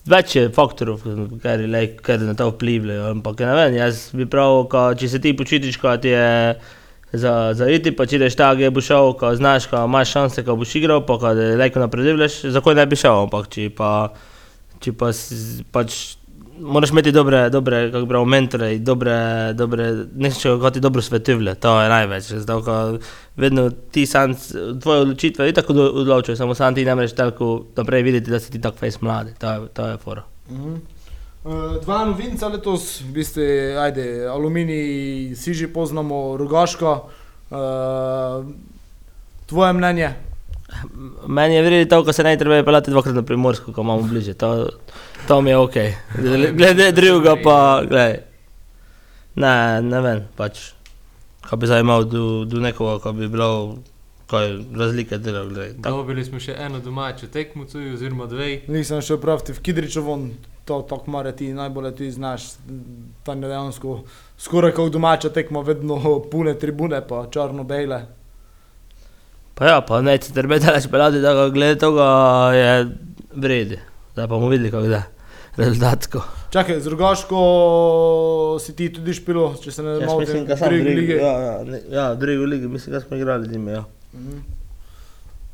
[0.07, 3.11] več je faktorov, je, kar na to vplivajo.
[3.11, 6.25] Ampak ne vem, jaz bi pravil, ka, če se ti počutiš, kot je
[7.13, 10.45] za, za iti, pa če ideš tako, je bo šel, ko znaš, ko imaš šanse,
[10.45, 13.93] ko boš igral, pa ko lejko napreduješ, zakaj ne bi šel, ampak če pa,
[14.81, 16.17] če pa s- pač
[16.61, 19.15] moraš imeti dobre, dobre kako bi rekel, mentore, in dobre,
[19.53, 22.25] dobre, nekaj, kot ti dobro svetovlje, to je največ.
[22.25, 22.99] Zdaj, ko
[23.37, 24.35] vedno ti sam,
[24.83, 28.53] tvoje odločitve, ti tako odločajo, samo sam ti ne moreš tako naprej videti, da si
[28.53, 30.23] ti tako fejs mladi, to je, to je fora.
[30.51, 30.77] Mhm.
[31.45, 33.43] Uh, dva novinca letos, vi ste,
[33.79, 37.11] ajde, Aluminij, si že poznamo, Rogaško.
[37.51, 38.45] Uh,
[39.47, 40.28] tvoje mnenje?
[41.27, 44.35] Meni je vredno to, ko se ne treba pelati dvakrat na primorsko, ko imamo bliže,
[44.35, 44.69] to,
[45.29, 45.77] to mi je ok.
[46.53, 48.19] Glede drugega pa, gledaj,
[49.35, 50.61] ne, ne vem, pač,
[51.49, 53.79] ko bi zdaj imel do, do nekoga, ko bi bilo,
[54.29, 55.73] kaj razlike delal, gledaj.
[55.89, 58.51] Dobili smo še eno domačo tekmico, oziroma dve.
[58.69, 60.29] Nisem še pravti v Kidričevon,
[60.69, 62.51] to tako mora ti najbolje ti znaš,
[63.25, 64.03] tam je dejansko
[64.39, 65.97] skoraj kot domača tekma, vedno
[66.31, 68.05] pune tribune, pa črno-bele.
[69.59, 72.09] Pa ja, pa ne, če treba daleč pelati, da ga glede tega
[72.55, 72.75] je
[73.43, 73.79] vredi.
[74.13, 75.01] Zdaj pa bomo videli, kako da,
[75.57, 76.21] rezultatsko.
[76.55, 77.41] Čakaj, z Rogaško
[78.63, 81.01] si ti tudi špilo, če se ne Jaz motim, mislim, da v sam drugi drugi,
[81.01, 81.17] ligi.
[81.19, 83.83] ja, ja, ne, ja, v drugi ligi, mislim, da smo igrali z njimi, ja.
[84.15, 84.39] Mhm.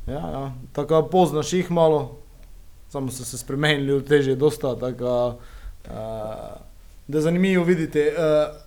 [0.06, 0.42] Ja, ja,
[0.76, 2.02] tako poznaš jih malo,
[2.92, 5.14] samo so se spremenili v teže dosta, tako
[5.88, 5.94] uh,
[7.08, 8.04] da je zanimivo videti.
[8.12, 8.60] Uh,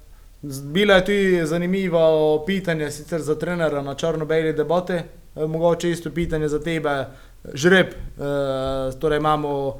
[0.71, 5.03] Bila je tudi zanimivo pitanje sicer za trenera na črno-beli debate,
[5.47, 7.05] mogoče isto pitanje za tebe,
[7.53, 9.77] žreb, uh, torej imamo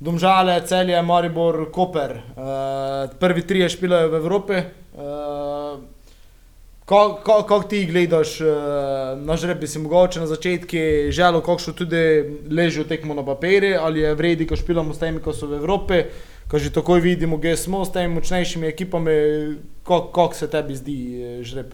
[0.00, 4.62] Domžale, Celje, Maribor, Koper, uh, prvi trije špilajo v Evropi.
[4.94, 5.80] Uh,
[6.84, 8.48] Kako ko, ti gledaš uh,
[9.22, 10.76] na žreb, bi si mogoče na začetku
[11.14, 12.02] želel, kakšno tudi
[12.50, 16.02] ležijo tekmo na papirju, ali je vredi, ko špilamo s temi, ko so v Evropi,
[16.50, 19.12] ko že takoj vidimo, da smo s temi močnejšimi ekipami,
[19.86, 21.72] kako se tebi zdi eh, žreb.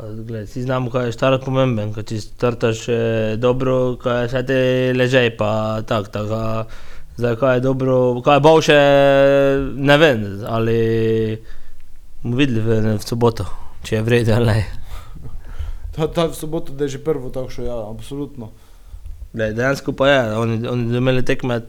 [0.00, 4.40] Pa, gled, vsi znamo, kaj je štart pomemben, ko ti startaš eh, dobro, kaj se
[4.48, 4.60] te
[4.96, 6.64] ležej, pa tak, tako.
[7.18, 8.78] Zdaj, kaj je dobro, kaj je boljše,
[9.76, 10.78] ne vem, ali
[12.22, 13.44] bomo videli v, v soboto,
[13.84, 14.64] če je vreden ali ne.
[15.92, 18.54] Ta, ta v soboto, je že prvo takšno, ja, absolutno.
[19.36, 21.60] Glej, dejansko pa je, oni, oni so imeli tekme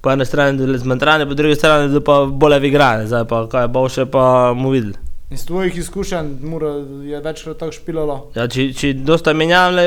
[0.00, 3.78] po eni strani bile zmentrane, po drugi strani pa bolje igrane, zdaj pa kaj je
[3.80, 5.09] boljše, pa bomo videli.
[5.30, 6.68] Iz tvojih izkušenj mora,
[7.06, 8.16] je večkrat tako špilalo.
[8.34, 9.84] Ja, če, če dosta menjali,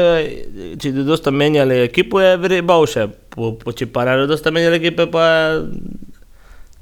[0.80, 5.10] če dosta menjali ekipo, je vre- boljše, po, po, če pa ne dosta menjali ekipe,
[5.12, 5.58] pa je,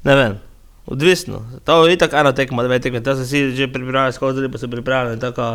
[0.06, 0.38] ne vem,
[0.86, 1.42] odvisno.
[1.66, 4.70] To je itak ena tekma, dve tekme, to se vsi že pripravljajo skozi, pa se
[4.70, 5.50] pripravljajo, tako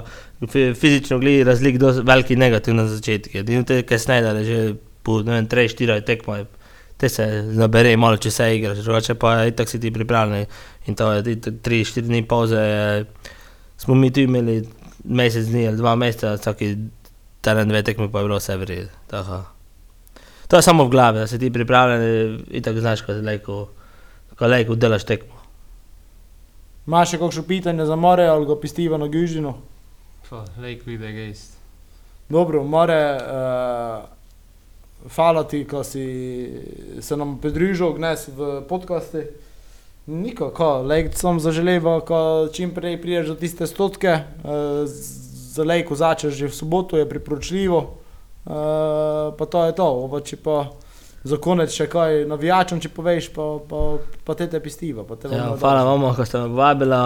[0.51, 3.37] fi, fizično gledi razlik dosti veliki negativ na začetku.
[3.39, 4.59] Edino te kasneje, da je že
[5.07, 6.43] po, ne vem, tri, štiri tekme,
[6.97, 10.45] te se nabere malo, če se igraš, drugače pa je itak si ti pripravljen
[10.87, 12.57] in to je itak tri, štiri dni pauze,
[13.77, 14.63] smo mi tu imeli
[15.03, 16.73] mesec dni ali dva meseca, vsaki
[17.41, 18.87] teden dve tekme pa je bilo vse v.
[19.07, 19.43] Tako.
[20.47, 23.67] To je samo v glavi, da se ti pripravljen in tako znaš, ko lejko,
[24.35, 25.37] ko lejko delaš tekmo.
[26.87, 29.57] Imaš še kakšno pitanje za more ali ga pistiva na Gužino?
[30.29, 31.57] Pa, Lake vide gejst.
[32.29, 34.16] Dobro, more, uh,
[35.15, 36.05] hvala ti, ko si
[37.01, 39.25] se nam pridružil gnes v podcasti.
[40.07, 45.95] Niko, ko, lejk sem zaželeva, ko čim prej priješ do tiste stotke, uh, za lejko
[45.95, 47.79] začeš že v soboto, je priporočljivo.
[48.47, 50.71] Uh, pa to je to, Oba, če pa
[51.27, 53.81] za konec še kaj navijačem, če poveš, pa, pa,
[54.23, 55.03] pa te te pistiva.
[55.07, 56.99] Pa te Ja, hvala vam, ko ste me povabili,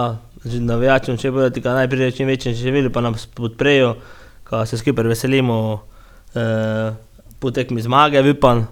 [0.62, 3.96] navijačem, če bodo ti najprej čim večji živeli, pa nas podprejo,
[4.46, 5.58] ko se skupaj veselimo
[6.36, 6.94] eh,
[7.42, 8.68] po tekmi zmage, upam.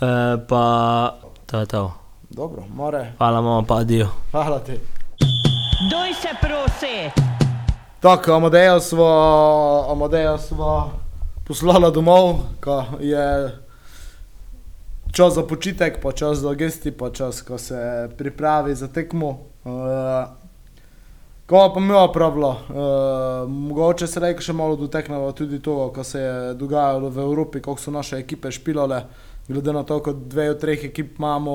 [0.00, 0.62] Eh, pa
[1.46, 1.92] to je to.
[2.30, 4.08] Dobro, more, Hvala vam, pa adijo.
[4.30, 4.72] hvala ti.
[5.90, 7.10] Doj se prosi!
[8.00, 9.04] Tako, Amadeja smo,
[9.90, 10.90] Amadeja smo
[11.44, 13.56] poslala domov, ko je
[15.12, 19.28] čas za počitek, pa čas za gesti, pa čas, ko se pripravi za tekmo.
[19.64, 19.72] Uh,
[21.48, 26.04] ko pa mi je pravilo, uh, mogoče se reče še malo doteknemo tudi to, kar
[26.04, 29.06] se je dogajalo v Evropi, kako so naše ekipe špilale,
[29.48, 31.54] glede na to, da dve od treh ekip imamo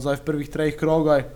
[0.00, 1.26] zdaj v prvih treh krogaj.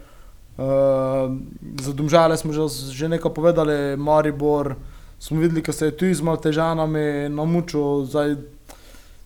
[0.57, 1.37] Uh,
[1.81, 4.75] za Domžale smo že, že nekaj povedali, Maribor
[5.21, 8.37] smo videli, da se je tu z malo težavami namučil, zdaj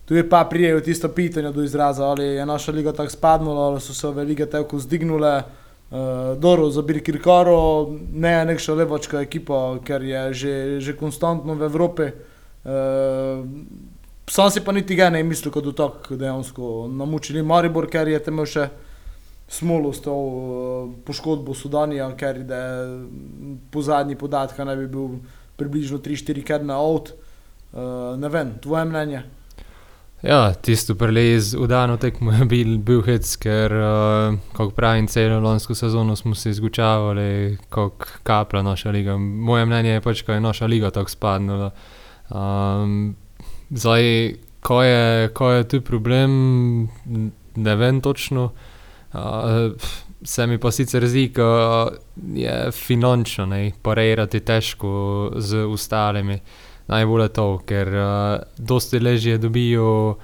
[0.05, 3.81] tu je pa prijejo tisto pitanje do izraza, ali je naša liga tako spadnula, ali
[3.81, 5.43] so se ove lige tako zdignile.
[5.91, 11.61] Uh, Doro za Birkirkaro, ne je nekša levačka ekipa, ker je že, že konstantno v
[11.61, 12.07] Evropi.
[12.65, 13.45] Uh,
[14.25, 18.33] sam si pa niti ga ne mislil, da tako dejansko namučili Maribor, ker je tam
[18.33, 18.65] imel še
[19.45, 22.65] smolo s to uh, poškodbo Sudanija, ker je
[23.69, 25.21] po zadnji podatka naj bi bil
[25.55, 27.13] približno 3-4 kedna out.
[27.75, 29.21] Uh, ne vem, tvoje mnenje?
[30.25, 35.37] Ja, tisto prelez v dano tekmo je bil, bil hec, ker, uh, kako pravim, celo
[35.43, 39.17] lansko sezono smo se izgučavali, kot kapla naša liga.
[39.17, 41.69] Moje mnenje je pač, ko je naša liga tako spadnila.
[42.33, 43.13] Um,
[43.69, 44.33] zdaj,
[44.65, 46.89] ko je, ko je tu problem,
[47.55, 48.49] ne vem točno.
[49.13, 49.77] Uh,
[50.23, 51.87] se mi pa sicer zdi, da
[52.33, 56.39] je finančno, ne, parejati težko z ostalimi.
[56.87, 58.07] Najbolj to, ker uh,
[58.57, 60.15] dosti ležje dobijo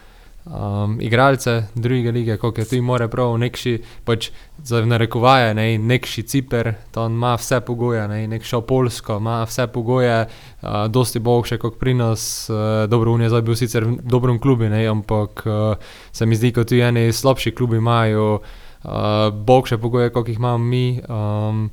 [0.46, 4.30] um, igralce druge lige, kot je tu more prav, nekši, pač
[4.64, 10.26] za narekovaje, ne, nekši Ciper, tam ima vse pogoje, ne, nekša Polsko ima vse pogoje,
[10.26, 14.40] uh, dosti boljše kot pri nas, uh, dobro, on je zdaj bil sicer v dobrom
[14.40, 15.76] klubu, ne, ampak uh,
[16.12, 18.92] se mi zdi, kot tudi eni slabši klubi imajo uh,
[19.34, 21.02] boljše pogoje, kot jih imamo mi.
[21.10, 21.70] Um,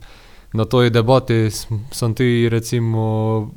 [0.53, 1.51] na toj debati
[1.93, 3.51] sem tudi recimo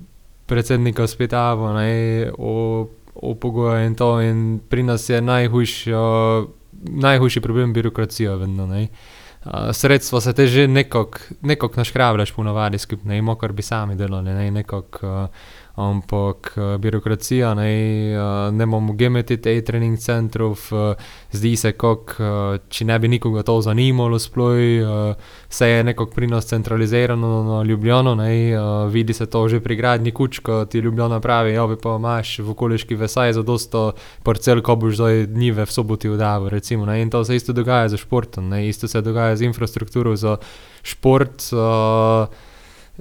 [0.52, 1.72] predsednika spitavo
[2.38, 5.92] o, o pogoju in to in pri nas je najhujši,
[7.06, 8.68] najhujši problem birokracija vedno.
[8.68, 8.88] Ne.
[9.74, 14.34] Sredstva se te že nekako nekak naškrabljaš po navadi skupaj, ne, kar bi sami delali,
[14.34, 15.30] ne, nekako, uh,
[15.90, 17.70] ampak uh, birokracija, ne,
[18.16, 20.96] uh, ne imamo GMT trening centrov, uh,
[21.32, 22.16] zdi se, kot
[22.70, 27.64] če ne bi nikoga to zanimalo sploh, uh, vse je nekako pri nas centralizirano na
[27.64, 28.32] Ljubljano, ne,
[28.90, 32.52] vidi se to že pri gradnji kuč, ko ti Ljubljana pravi, ja, pa imaš v
[32.52, 33.92] okoliški vesaj za dosto
[34.24, 37.90] parcel, ko boš zdaj dnive v soboti vdavo, recimo, ne, in to se isto dogaja
[37.90, 40.38] z športom, ne, isto se dogaja z infrastrukturo za
[40.84, 41.52] šport.
[41.54, 42.51] Uh,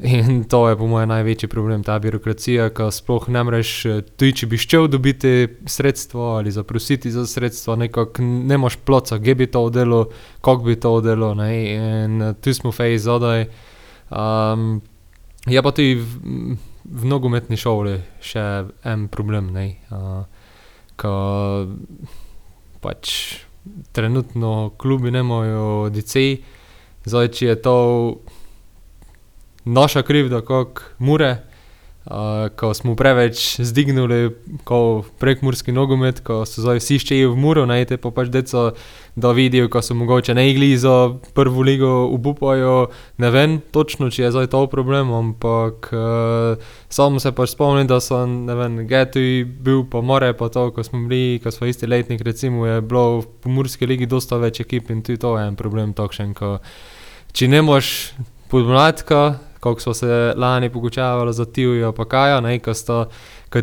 [0.02, 4.32] In to je po mojem največji problem, ta birokracija, ki sploh ne moreš, eh, tudi
[4.40, 5.32] če bi šel dobiti
[5.68, 10.06] sredstvo ali zaprositi za sredstvo, nekako ne moš ploca, kje bi to delo,
[10.40, 11.34] kako bi to delo.
[11.34, 11.50] Ne?
[11.74, 13.46] In eh, tu smo fej zadaj.
[14.10, 14.80] Um,
[15.46, 18.46] je pa tudi v, v nogometni šoli še
[18.88, 19.66] en problem, ne?
[19.92, 20.24] uh,
[20.96, 21.12] ko
[22.80, 23.12] pač
[23.92, 26.40] trenutno klubi nemajo DC,
[27.04, 27.76] zdaj če je to
[29.64, 31.36] naša krivda, kot mure,
[32.56, 34.30] ko smo preveč zdignili
[35.18, 38.70] prekmurski nogomet, ko so zdaj vsi ščeji v muro, najte pa pač deco,
[39.20, 42.88] da vidijo, ko so mogoče ne igli za prvo ligo upajo.
[43.20, 48.00] Ne vem točno, če je zdaj to problem, ampak uh, samo se pač spomnim, da
[48.00, 51.86] sem, ne vem, Getui bil pa more, pa to, ko smo bili, ko smo isti
[51.90, 55.60] letnik, recimo je bilo v pomurski ligi dosta več ekip in tudi to je en
[55.60, 56.58] problem takšen, ko
[57.36, 57.92] če ne moš
[58.50, 63.06] podmladka, kako smo se lani pogučavali za Tijo, pa Kaja, ne, ko, sta,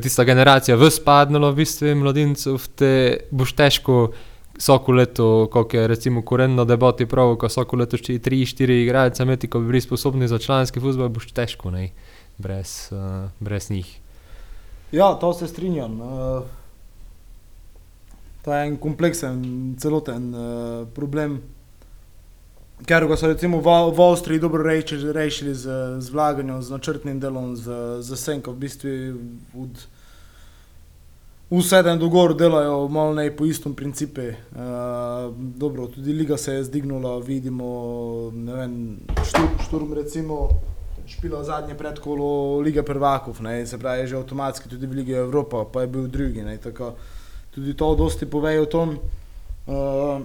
[0.01, 2.91] tista generacija vspadnila v bistvu mladincev, te
[3.31, 4.11] boš težko
[4.57, 9.23] vsako leto, kot je recimo korenno debati prav, ko vsako leto šti tri, štiri igralce
[9.23, 11.89] imeti, ko bi bili sposobni za članski futbol, boš težko, ne.
[12.37, 13.99] brez, uh, brez njih.
[14.91, 16.01] Ja, to se strinjam.
[16.01, 16.43] Uh,
[18.45, 21.41] to je en kompleksen, celoten uh, problem,
[22.85, 27.19] ker ga so recimo v, v Avstriji dobro rešili, rešili z, z vlaganjem, z načrtnim
[27.19, 28.89] delom, z, z senko, v bistvu
[29.57, 29.87] od
[31.49, 34.21] vse dan do gor delajo malo ne po istem principu.
[34.21, 38.73] Uh, dobro, tudi liga se je zdignula, vidimo, ne vem,
[39.23, 40.49] šturm, šturm recimo
[41.07, 45.81] špila zadnje predkolo lige prvakov, ne, se pravi, že avtomatski tudi v Ligi Evropa, pa
[45.81, 46.43] je bil drugi.
[46.43, 46.93] Ne, tako,
[47.55, 48.99] tudi to dosti povejo o tom.
[49.67, 50.21] Uh,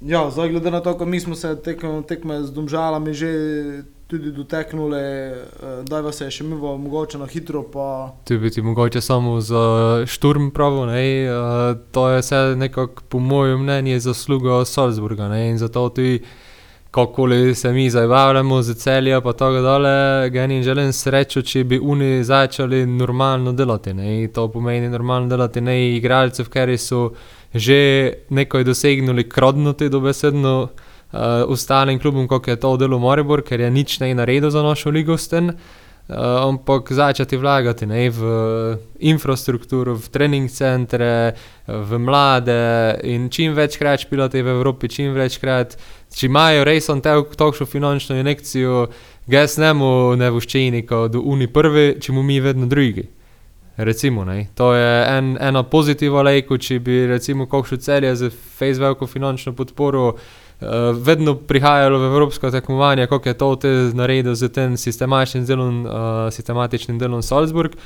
[0.00, 3.30] ja, zdaj glede na to, ko mi smo se tekme, tekme z domžalami že
[4.06, 4.96] tudi doteknuli,
[5.32, 9.40] uh, da vas je še mivo mogoče na hitro, pa Tu bi ti mogoče samo
[9.40, 15.50] za šturm pravo, ne, uh, to je vse nekako po mojem mnenju zasluga Salzburga, ne,
[15.50, 16.22] in zato tudi
[16.90, 22.24] kakorkoli se mi zabavljamo z celja pa tako dole, geni želim srečo, če bi oni
[22.24, 27.10] začeli normalno delati, ne, to pomeni normalno delati, ne, igralcev, ker so
[27.54, 30.70] že nekaj dosegnuli, kradnuti dobesedno uh,
[31.48, 35.16] ostalim klubom, kot je to delo Maribor, ker je nič ne naredil za našo ligo
[35.16, 35.52] s tem.
[36.08, 36.16] Uh,
[36.48, 38.20] ampak začeti vlagati ne, v
[39.04, 41.36] infrastrukturo, v trening centre,
[41.68, 45.76] v mlade in čim večkrat špilati v Evropi, čim večkrat,
[46.08, 48.88] če imajo res on takšno finančno injekcijo,
[49.28, 53.17] gas ne mu ne voščini kot uni prvi, če mu mi vedno drugi.
[53.78, 54.46] Recimo, ne.
[54.54, 60.08] To je en, ena pozitiva lejko, če bi recimo kakšno celje z Facebookom finančno podporo
[60.08, 60.18] uh,
[60.98, 65.92] vedno prihajalo v evropsko tekmovanje, kako je to te naredil z tem sistematičnim delom, uh,
[66.34, 67.78] sistematičnim delom Salzburg,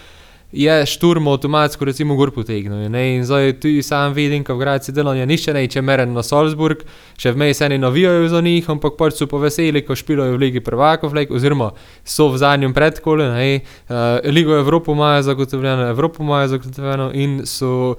[0.52, 2.90] je šturm avtomatsko recimo gor potegnil.
[2.90, 3.16] Ne?
[3.16, 6.84] In zdaj tudi sam vidim, ko v Gradci delanje nišče neče meren na Salzburg,
[7.16, 10.42] še vmej se ne navijajo za njih, ampak pač so pa veseli, ko špilajo v
[10.44, 11.72] Ligi prvakov, like, oziroma
[12.04, 17.96] so v zadnjem predkolu, ne, uh, Ligo Evropo imajo zagotovljeno, Evropo imajo zagotovljeno in so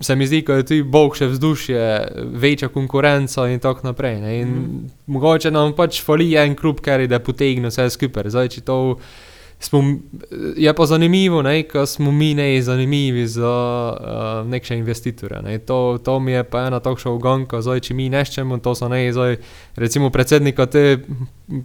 [0.00, 4.20] se mi zdi, da je tudi boljše vzdušje, večja konkurenca in tako naprej.
[4.20, 4.40] Ne?
[4.40, 4.90] In mm.
[5.06, 8.30] Mogoče nam pač fali en klub, ker je potegnil vse skupaj.
[8.34, 8.78] Zdaj, če to
[9.58, 9.82] smo,
[10.56, 15.42] je pa zanimivo, ker smo mi ne zanimivi za uh, neke investitorje.
[15.42, 15.58] Ne?
[15.58, 19.12] To, to mi je pa ena takšna uganka, zdaj, če mi neščemo, to so ne,
[19.12, 19.36] zdaj,
[19.76, 20.98] recimo predsednika te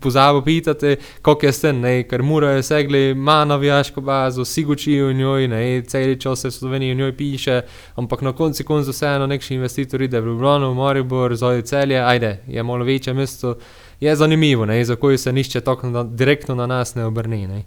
[0.02, 5.14] pozabo pitati, kako je s tem, ker morajo segli, ima navijaško bazo, vsi učijo v
[5.14, 5.82] njoj, ne?
[5.88, 7.62] cel čas se v Sloveniji v njoj piše,
[7.96, 12.40] ampak na koncu koncu vseeno neki investitor ide v Ljubljano, v Maribor, zdaj celje, ajde,
[12.48, 13.56] je malo večje mesto.
[14.00, 17.48] Je zanimivo, ne, zakaj se nišče tako na, direktno na nas ne obrne.
[17.48, 17.64] Ne.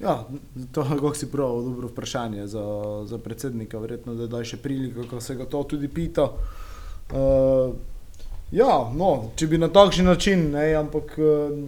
[0.00, 0.24] Ja,
[0.72, 2.64] to je, kako si prav, dobro vprašanje za,
[3.04, 6.24] za predsednika, verjetno, da je še prilika, ko se ga to tudi pita.
[7.12, 7.74] Uh,
[8.52, 11.58] ja, no, če bi na takšen način, ne, ampak uh,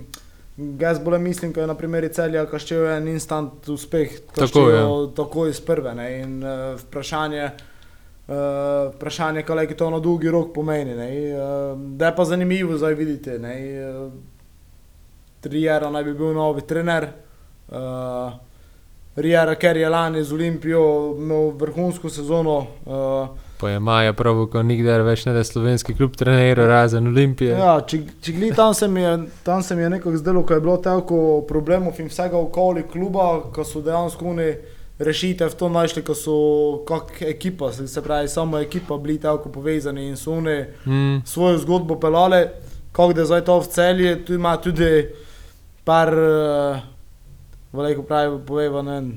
[0.81, 4.63] jaz bolj mislim, da je na primer celja, ki še je en instant uspeh, tako
[4.71, 4.81] je.
[5.19, 5.93] Tako iz prve.
[5.99, 10.97] Ne, in uh, vprašanje, uh, vprašanje kaj je to na dolgi rok pomeni.
[10.97, 13.37] Ne, uh, da je pa zanimivo zdaj videti.
[13.45, 13.59] Ne,
[13.91, 14.09] uh,
[15.43, 17.11] Trijera naj bi bil novi trener.
[17.11, 17.29] Uh,
[19.17, 22.67] Rijera, ker je lani z Olimpijo imel vrhunsko sezono.
[22.87, 23.29] Uh,
[23.63, 27.53] Pa je Maja prav, ko nikdar več ne da slovenski klub trenira, razen Olimpije.
[27.55, 29.13] Ja, če, če gledaj, tam se mi je,
[29.47, 33.29] tam se mi je nekako zdelo, ko je bilo toliko problemov in vsega okoli kluba,
[33.55, 34.49] ko so dejansko oni
[34.99, 36.35] rešitev to našli, ko so
[36.89, 41.59] kak ekipa, se, se pravi, samo ekipa bili tako povezani in so oni Mm, svojo
[41.59, 42.49] zgodbo pelale,
[42.93, 45.07] kako da zdaj to v celji, tu ima tudi
[45.85, 46.83] par, uh,
[47.73, 49.13] veliko pravi, poveva, ne vem,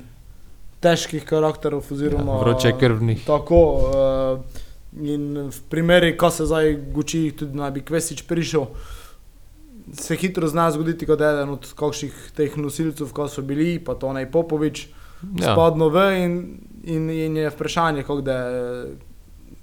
[0.80, 3.24] težkih karakterov oziroma vroče krvnih.
[3.26, 3.62] Tako.
[3.76, 4.62] Uh,
[4.96, 8.66] in v primeri, ko se zdaj guči, tudi naj bi Kvesič prišel,
[9.92, 14.12] se hitro zna zgoditi, kot eden od kakšnih teh nosilcev, ko so bili, pa to
[14.16, 14.88] naj Popovič,
[15.40, 15.54] Ja.
[15.54, 16.32] spadno v in,
[16.84, 18.36] in, in je vprašanje, kako da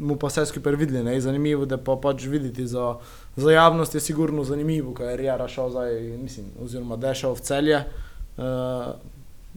[0.02, 1.04] mu pa vse skupaj videli.
[1.06, 1.14] Ne?
[1.22, 2.96] Zanimivo, da pa pač videti za,
[3.38, 7.38] za javnost je sigurno zanimivo, kaj je Rijara šel zdaj, mislim, oziroma da je šel
[7.38, 7.78] v celje.
[7.78, 8.13] Uh,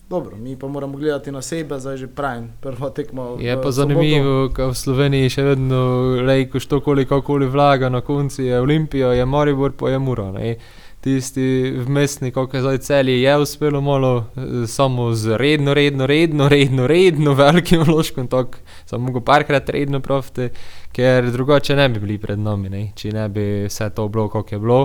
[0.08, 3.22] dobro, mi pa moramo gledati na sebe, zdaj že pravim, prva tekma.
[3.22, 5.80] v Je pa zanimivo, da v Sloveniji še vedno
[6.26, 10.30] reko štokoli, kakoli vlaga na koncu, je Olimpija, je Maribor, pa je Mura.
[10.32, 10.56] Ne.
[11.00, 16.48] Tisti vmesni, kot je zdaj celje, je uspelo malo, eh, samo z redno, redno, redno,
[16.48, 20.50] redno, redno velikim vložkom, tako samo mogo parkrat redno profite,
[20.92, 24.54] ker drugače ne bi bili pred nami, ne, če ne bi vse to bilo, kako
[24.54, 24.80] je bilo.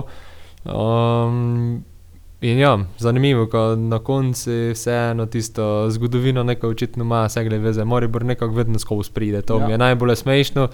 [0.62, 1.82] Um,
[2.42, 7.84] in ja, zanimivo, ko na koncu vseeno tisto zgodovino neko očitno ima, vse glede veze,
[7.84, 9.66] Moribor nekako vedno skozi pride, to ja.
[9.66, 10.68] Mi je najbolj smešno.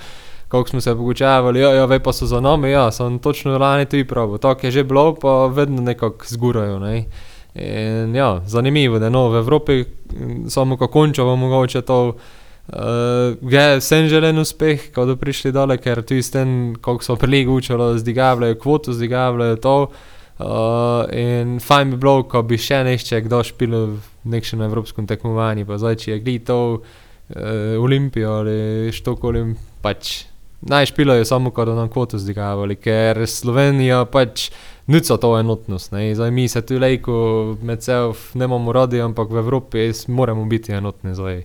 [0.49, 3.85] Kako smo se pogučavali, ja, ja, ve pa so za nami, ja, sem točno lani
[3.85, 4.39] tudi prav.
[4.39, 6.79] To je že bilo, pa vedno nekako zgurajo.
[6.79, 7.05] Ne?
[7.55, 9.85] In ja, zanimivo, da je no, v Evropi,
[10.49, 12.17] samo ko končamo, mogoče to.
[12.69, 17.17] Uh, je sem želen uspeh, ko so prišli dole, ker tu s tem, koliko so
[17.17, 19.83] preligi učili, zdigavljajo kvoto, zdigavljajo to.
[19.83, 25.67] Uh, in fajn bi bilo, ko bi še nešče kdo špil v nekšnem evropskem tekmovanju,
[25.67, 26.83] pa zdaj, če je gledal uh,
[27.83, 29.45] Olimpijo ali štokoli,
[29.83, 30.29] pač
[30.61, 34.49] naj špilajo samo, ko da nam kvoto zdigavali, ker Slovenija pač
[34.87, 35.93] nuca to enotnost.
[35.93, 36.15] Ne.
[36.15, 37.19] Zdaj mi se tu lejko
[37.63, 41.43] med seboj ne imamo radi, ampak v Evropi moramo biti enotni zdaj.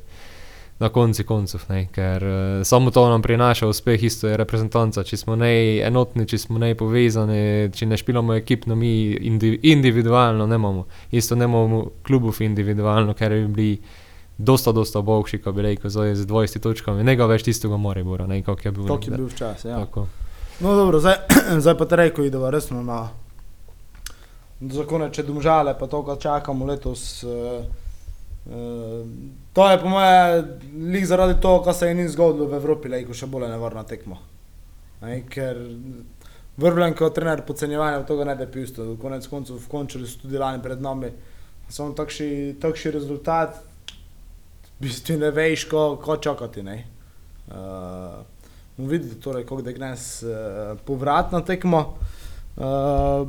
[0.80, 5.04] Na koncu koncev, ne, ker uh, samo to nam prinaša uspeh, isto je reprezentanca.
[5.06, 5.52] Če smo ne
[5.86, 10.86] enotni, če smo ne povezani, če ne špilamo ekipno, mi indi, individualno ne imamo.
[11.12, 13.78] Isto ne imamo klubov individualno, ker bi bili
[14.38, 18.28] dosta, dosta boljši, ko bi rekel, zdaj z 20 točkami, ne ga več tistega Moribora,
[18.28, 18.88] ne kako je bil.
[18.90, 19.72] To je bil včasih.
[19.72, 19.84] Ja.
[19.86, 20.08] Tako.
[20.60, 21.22] No, dobro, zdaj,
[21.64, 23.06] zdaj pa te reko, idemo resno na
[24.74, 27.24] zakone, če domžale, pa to, kar čakamo letos.
[27.24, 27.83] Uh,
[28.46, 29.08] uh,
[29.54, 30.44] to je po moje,
[30.94, 34.18] lik zaradi toho, kar se je ni zgodilo v Evropi, lejko še bolj nevarna tekma.
[35.04, 35.60] Ne, ker
[36.58, 38.94] vrvljen kot trener podcenjevanja tega ne da pisto.
[39.02, 41.12] Konec koncev, končali so tudi lani pred nami.
[41.70, 43.62] Samo takšni, takšni rezultat,
[44.78, 46.64] v bistvu ne veš, ko, ko čakati.
[46.64, 46.78] Ne.
[47.48, 48.22] Uh,
[48.78, 51.86] bomo videli, torej, kako da gnes uh, povratna tekma.
[52.56, 53.28] Uh,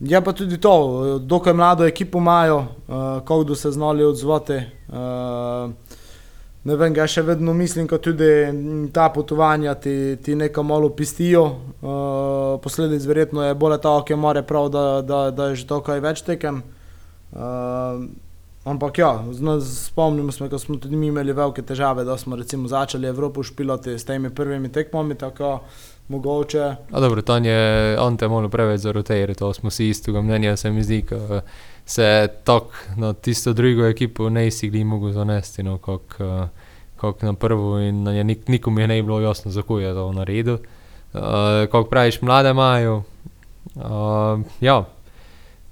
[0.00, 2.66] je pa tudi to, eh, dokaj mlado ekipo imajo, uh,
[3.18, 4.56] kako do se znali odzvati.
[4.88, 5.70] Uh,
[6.64, 8.30] ne vem, ga še vedno mislim, da tudi
[8.92, 11.44] ta potovanja ti, ti nekaj malo pistijo.
[11.44, 15.80] Uh, posledic verjetno je bolje ta, ki more prav, da, da, da je že to
[15.80, 16.62] kaj več tekem.
[17.32, 18.08] Uh,
[18.68, 19.24] Ampak ja,
[19.64, 23.94] spomnimo se, ko smo tudi mi imeli velike težave, da smo recimo začeli Evropo špilati
[23.98, 25.60] s temi prvimi tekmami, tako
[26.08, 26.76] mogoče.
[26.90, 30.82] A dobro, tam je Ante malo preveč zarotejer, to smo si istega mnenja, se mi
[30.82, 31.40] zdi, ko
[31.86, 36.14] se tako na tisto drugo ekipo ne si mogel zanesti, no, kot
[37.00, 40.58] kak na prvo in je nik, nikomu je ne bilo jasno, zakaj je to naredil.
[41.14, 41.20] Uh,
[41.70, 43.02] kot praviš, mlade imajo.
[43.74, 44.84] Uh, ja,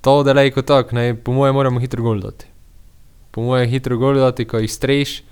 [0.00, 2.46] to da lejko tako, ne, po mojem moramo hitro gol dati.
[3.30, 5.22] Po mojem hitro gol dati, ko jih streš,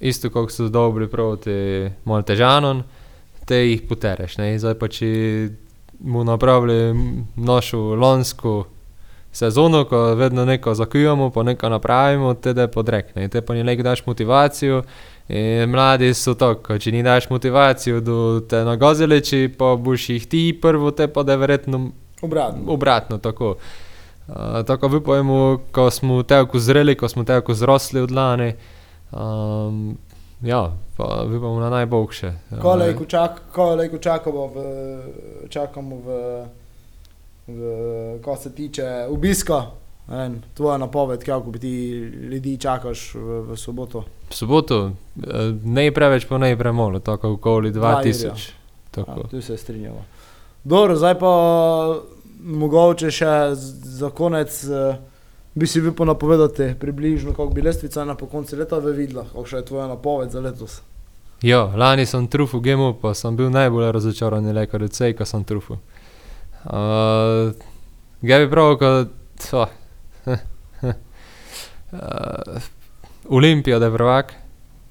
[0.00, 2.82] isto kot so dobri proti Maltežanom
[3.44, 4.38] te jih potereš.
[4.38, 4.58] Ne?
[4.58, 5.08] Zdaj pa če
[6.00, 6.94] mu napravili
[7.36, 8.64] našo lansko
[9.32, 13.14] sezono, ko vedno nekaj zakujemo, pa nekaj napravimo, te da je podrek.
[13.16, 13.28] Ne?
[13.28, 14.82] Te pa nekaj daš motivacijo.
[15.28, 18.16] In mladi so tako, če ni daš motivacijo, do
[18.48, 21.80] te nagazili, če pa boš jih ti prvo, te pa da je verjetno
[22.22, 22.62] Obratno.
[22.66, 23.18] obratno.
[23.18, 23.54] Tako,
[24.28, 24.34] uh,
[24.66, 28.52] tako upajmo, ko smo tako zreli, ko smo tako zrasli od lani.
[29.12, 29.96] Um,
[30.42, 32.32] ja, pa upamo na najboljše.
[32.62, 34.56] Kolej, čak, kolej, čakamo v,
[35.48, 36.08] čakamo v,
[37.46, 37.60] v,
[38.22, 39.62] ko se tiče obiska.
[40.10, 41.98] En, tvoja napoved, kako bi ti
[42.30, 44.04] ljudi čakaš v, v soboto.
[44.30, 45.30] V soboto, eh,
[45.64, 48.24] ne preveč, pa ne premalo, tako okoli Dva 2000.
[48.24, 48.34] jurja.
[48.90, 49.20] Tako.
[49.20, 50.04] Ja, tu se strinjamo.
[50.64, 51.32] Dobro, zdaj pa
[52.42, 54.64] mogoče še za konec.
[54.64, 55.11] eh,
[55.54, 59.64] Bi si bil pa napovedati približno, kako bi lestvica na koncu leta videla, kakšna je
[59.64, 60.80] tvoja napoved za letos.
[61.42, 65.44] Ja, lani sem trufil gemo, pa sem bil najbolj razočaran, le kot recej, ko sem
[65.44, 65.76] trufil.
[66.64, 67.50] Uh,
[68.22, 69.68] Ga bi prav, kot oh,
[71.92, 72.62] uh,
[73.28, 74.34] Olimpija, da je prvak,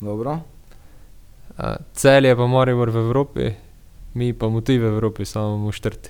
[0.02, 0.32] Dobro.
[0.32, 3.52] uh, cel je pa Moribor v Evropi,
[4.14, 6.10] mi pa mu ti v Evropi, samo mu štrti.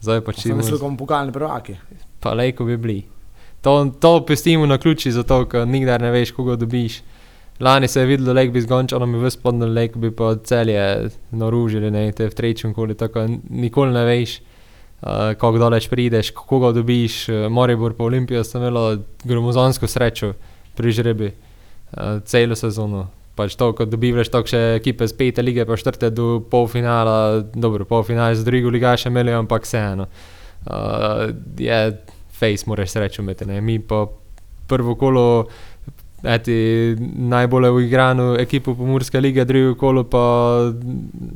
[0.00, 1.76] Zdaj pa če Če misliš, bomo pokalni prvaki.
[2.20, 3.17] pa lejko bi bili.
[3.62, 7.00] To, to pustimo na ključi, zato ker nikdar ne veš, koga dobiš.
[7.60, 11.90] Lani se je videlo, da bi zgončalo, mi v spodnji lek bi pa celje naružili,
[11.90, 17.28] ne te v trečem koli, tako nikoli ne veš, uh, kako daleč prideš, koga dobiš.
[17.28, 20.32] Uh, Moribor pa Olimpija sta imela gromozansko srečo
[20.78, 23.08] pri žrebi uh, celo sezono.
[23.34, 27.86] Pač to, ko dobivaš tako še ekipe z pete lige, pa štrte do polfinala, dobro,
[27.86, 30.06] polfinale z drugo ligašem imeli, ampak vseeno.
[30.66, 31.98] Uh, je
[32.38, 33.46] face, moraš srečo imeti.
[33.46, 33.60] Ne?
[33.60, 34.06] Mi pa
[34.66, 35.46] prvo kolo,
[36.22, 36.54] eti
[37.14, 40.22] najbolj uigrano ekipo Pomorske lige, drugo kolo pa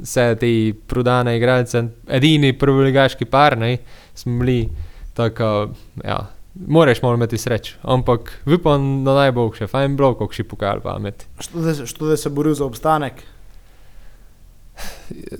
[0.02, 0.50] vse te
[0.86, 3.76] prodane igralce, edini prvoligaški par, ne,
[4.14, 4.68] smo bili
[5.14, 5.68] tako,
[6.04, 6.18] ja,
[6.66, 11.26] moraš malo imeti srečo, ampak upam na najboljše, fajn blok, kako si pokal pamet.
[11.54, 13.12] Da, se- što da se boril za obstanek?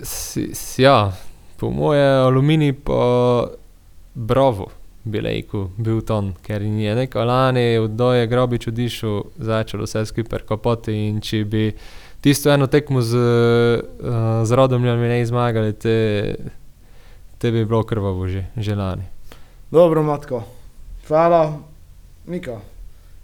[0.01, 1.11] S, s, ja,
[1.57, 2.99] po moje aluminij pa
[4.13, 4.67] bravo.
[5.03, 10.95] Bi rekel, bil ton, ker je neko lani oddoje grobič odišel, začelo vse skupaj kopati
[10.95, 11.63] in če bi
[12.23, 16.35] tisto eno tekmo z, uh, z rodomljami ne zmagali, te,
[17.37, 19.03] te bi bilo krvavo že, že lani.
[19.71, 20.43] Dobro, Matko.
[21.07, 21.59] Hvala,
[22.25, 22.61] Mika.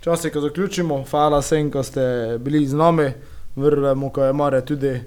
[0.01, 1.03] Čas je, ko zaključimo.
[1.11, 2.01] Hvala vsem, ko ste
[2.39, 3.07] bili z nami.
[3.55, 4.99] Verjamemo, ko je Mare tudi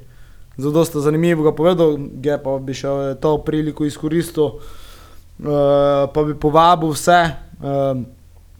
[0.57, 4.61] za dosta zanimivega povedal, ge pa bi še to priliko izkoristil,
[6.13, 7.21] pa bi povabil vse,
[7.63, 8.03] uh,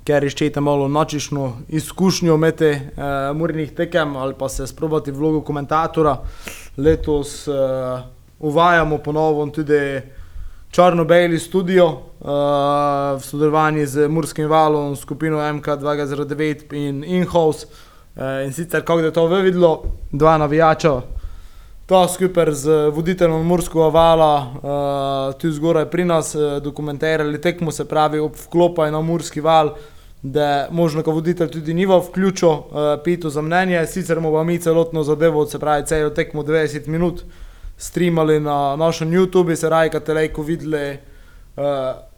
[0.05, 2.73] ker iščete malo nočišno izkušnjo med uh,
[3.37, 6.17] murnih tekem ali pa se sprobati vlogo komentatora.
[6.77, 8.01] Letos uh,
[8.39, 10.01] uvajamo ponovno tudi
[10.73, 12.29] Črno-Beli studio uh,
[13.19, 17.67] v sodelovanju z Murskim valom, skupino MK209 in Inhouse.
[18.17, 21.01] Uh, in sicer, kako je to videlo, dva navijača,
[21.87, 27.85] to skupaj z voditeljem Murskega vala, uh, tu zgoraj pri nas, uh, dokumentirali tekmo, se
[27.85, 29.75] pravi, ob vklopu na Murski val,
[30.23, 32.65] da možno, ko voditelj tudi ni vključil uh,
[33.05, 37.25] pito za mnenje, sicer bomo mi celotno zadevo, se pravi, celo tekmo 90 minut
[37.77, 40.99] streamali na našem YouTubu, se raj, kad telejko videli,
[41.57, 41.65] uh,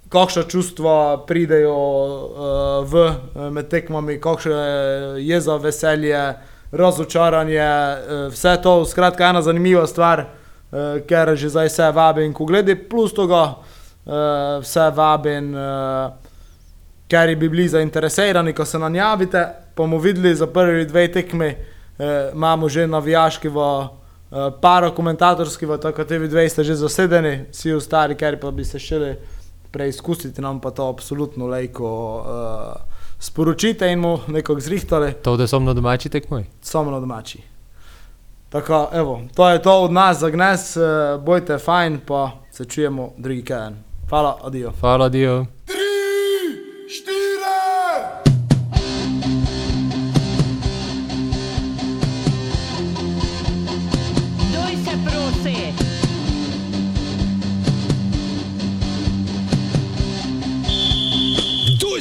[0.09, 3.15] kakšna čustva pridejo uh, v
[3.51, 4.61] med tekmami, kakšne
[5.19, 6.35] je za veselje,
[6.75, 12.47] razočaranje, uh, vse to, skratka, ena zanimiva stvar, uh, ker že zdaj vse vabim, ko
[12.51, 14.15] gledaj, plus tega, uh,
[14.63, 15.55] vse vabim,
[17.09, 19.45] ker bi bili zainteresirani, ko se nam javite,
[19.75, 21.55] pa bomo videli za prvi dve tekmi,
[22.35, 23.67] imamo že navijaški v
[24.61, 28.79] Paro komentatorski, tako kot vi dve ste že zasedeni, vsi ostali, ker pa bi se
[28.79, 29.17] šele
[29.71, 35.65] preizkusiti, nam pa to absolutno lejko uh, sporočite in mu nekako zrihtali, To, da sem
[35.65, 36.45] na domači tekmoj.
[36.61, 37.39] samo na domači.
[38.49, 40.83] Tako, evo, to je to od nas za gnes, uh,
[41.21, 43.77] bojte fajn, pa se čujemo drugi keden.
[44.09, 44.73] Hvala, adijo.
[44.81, 45.47] Hvala, Dio.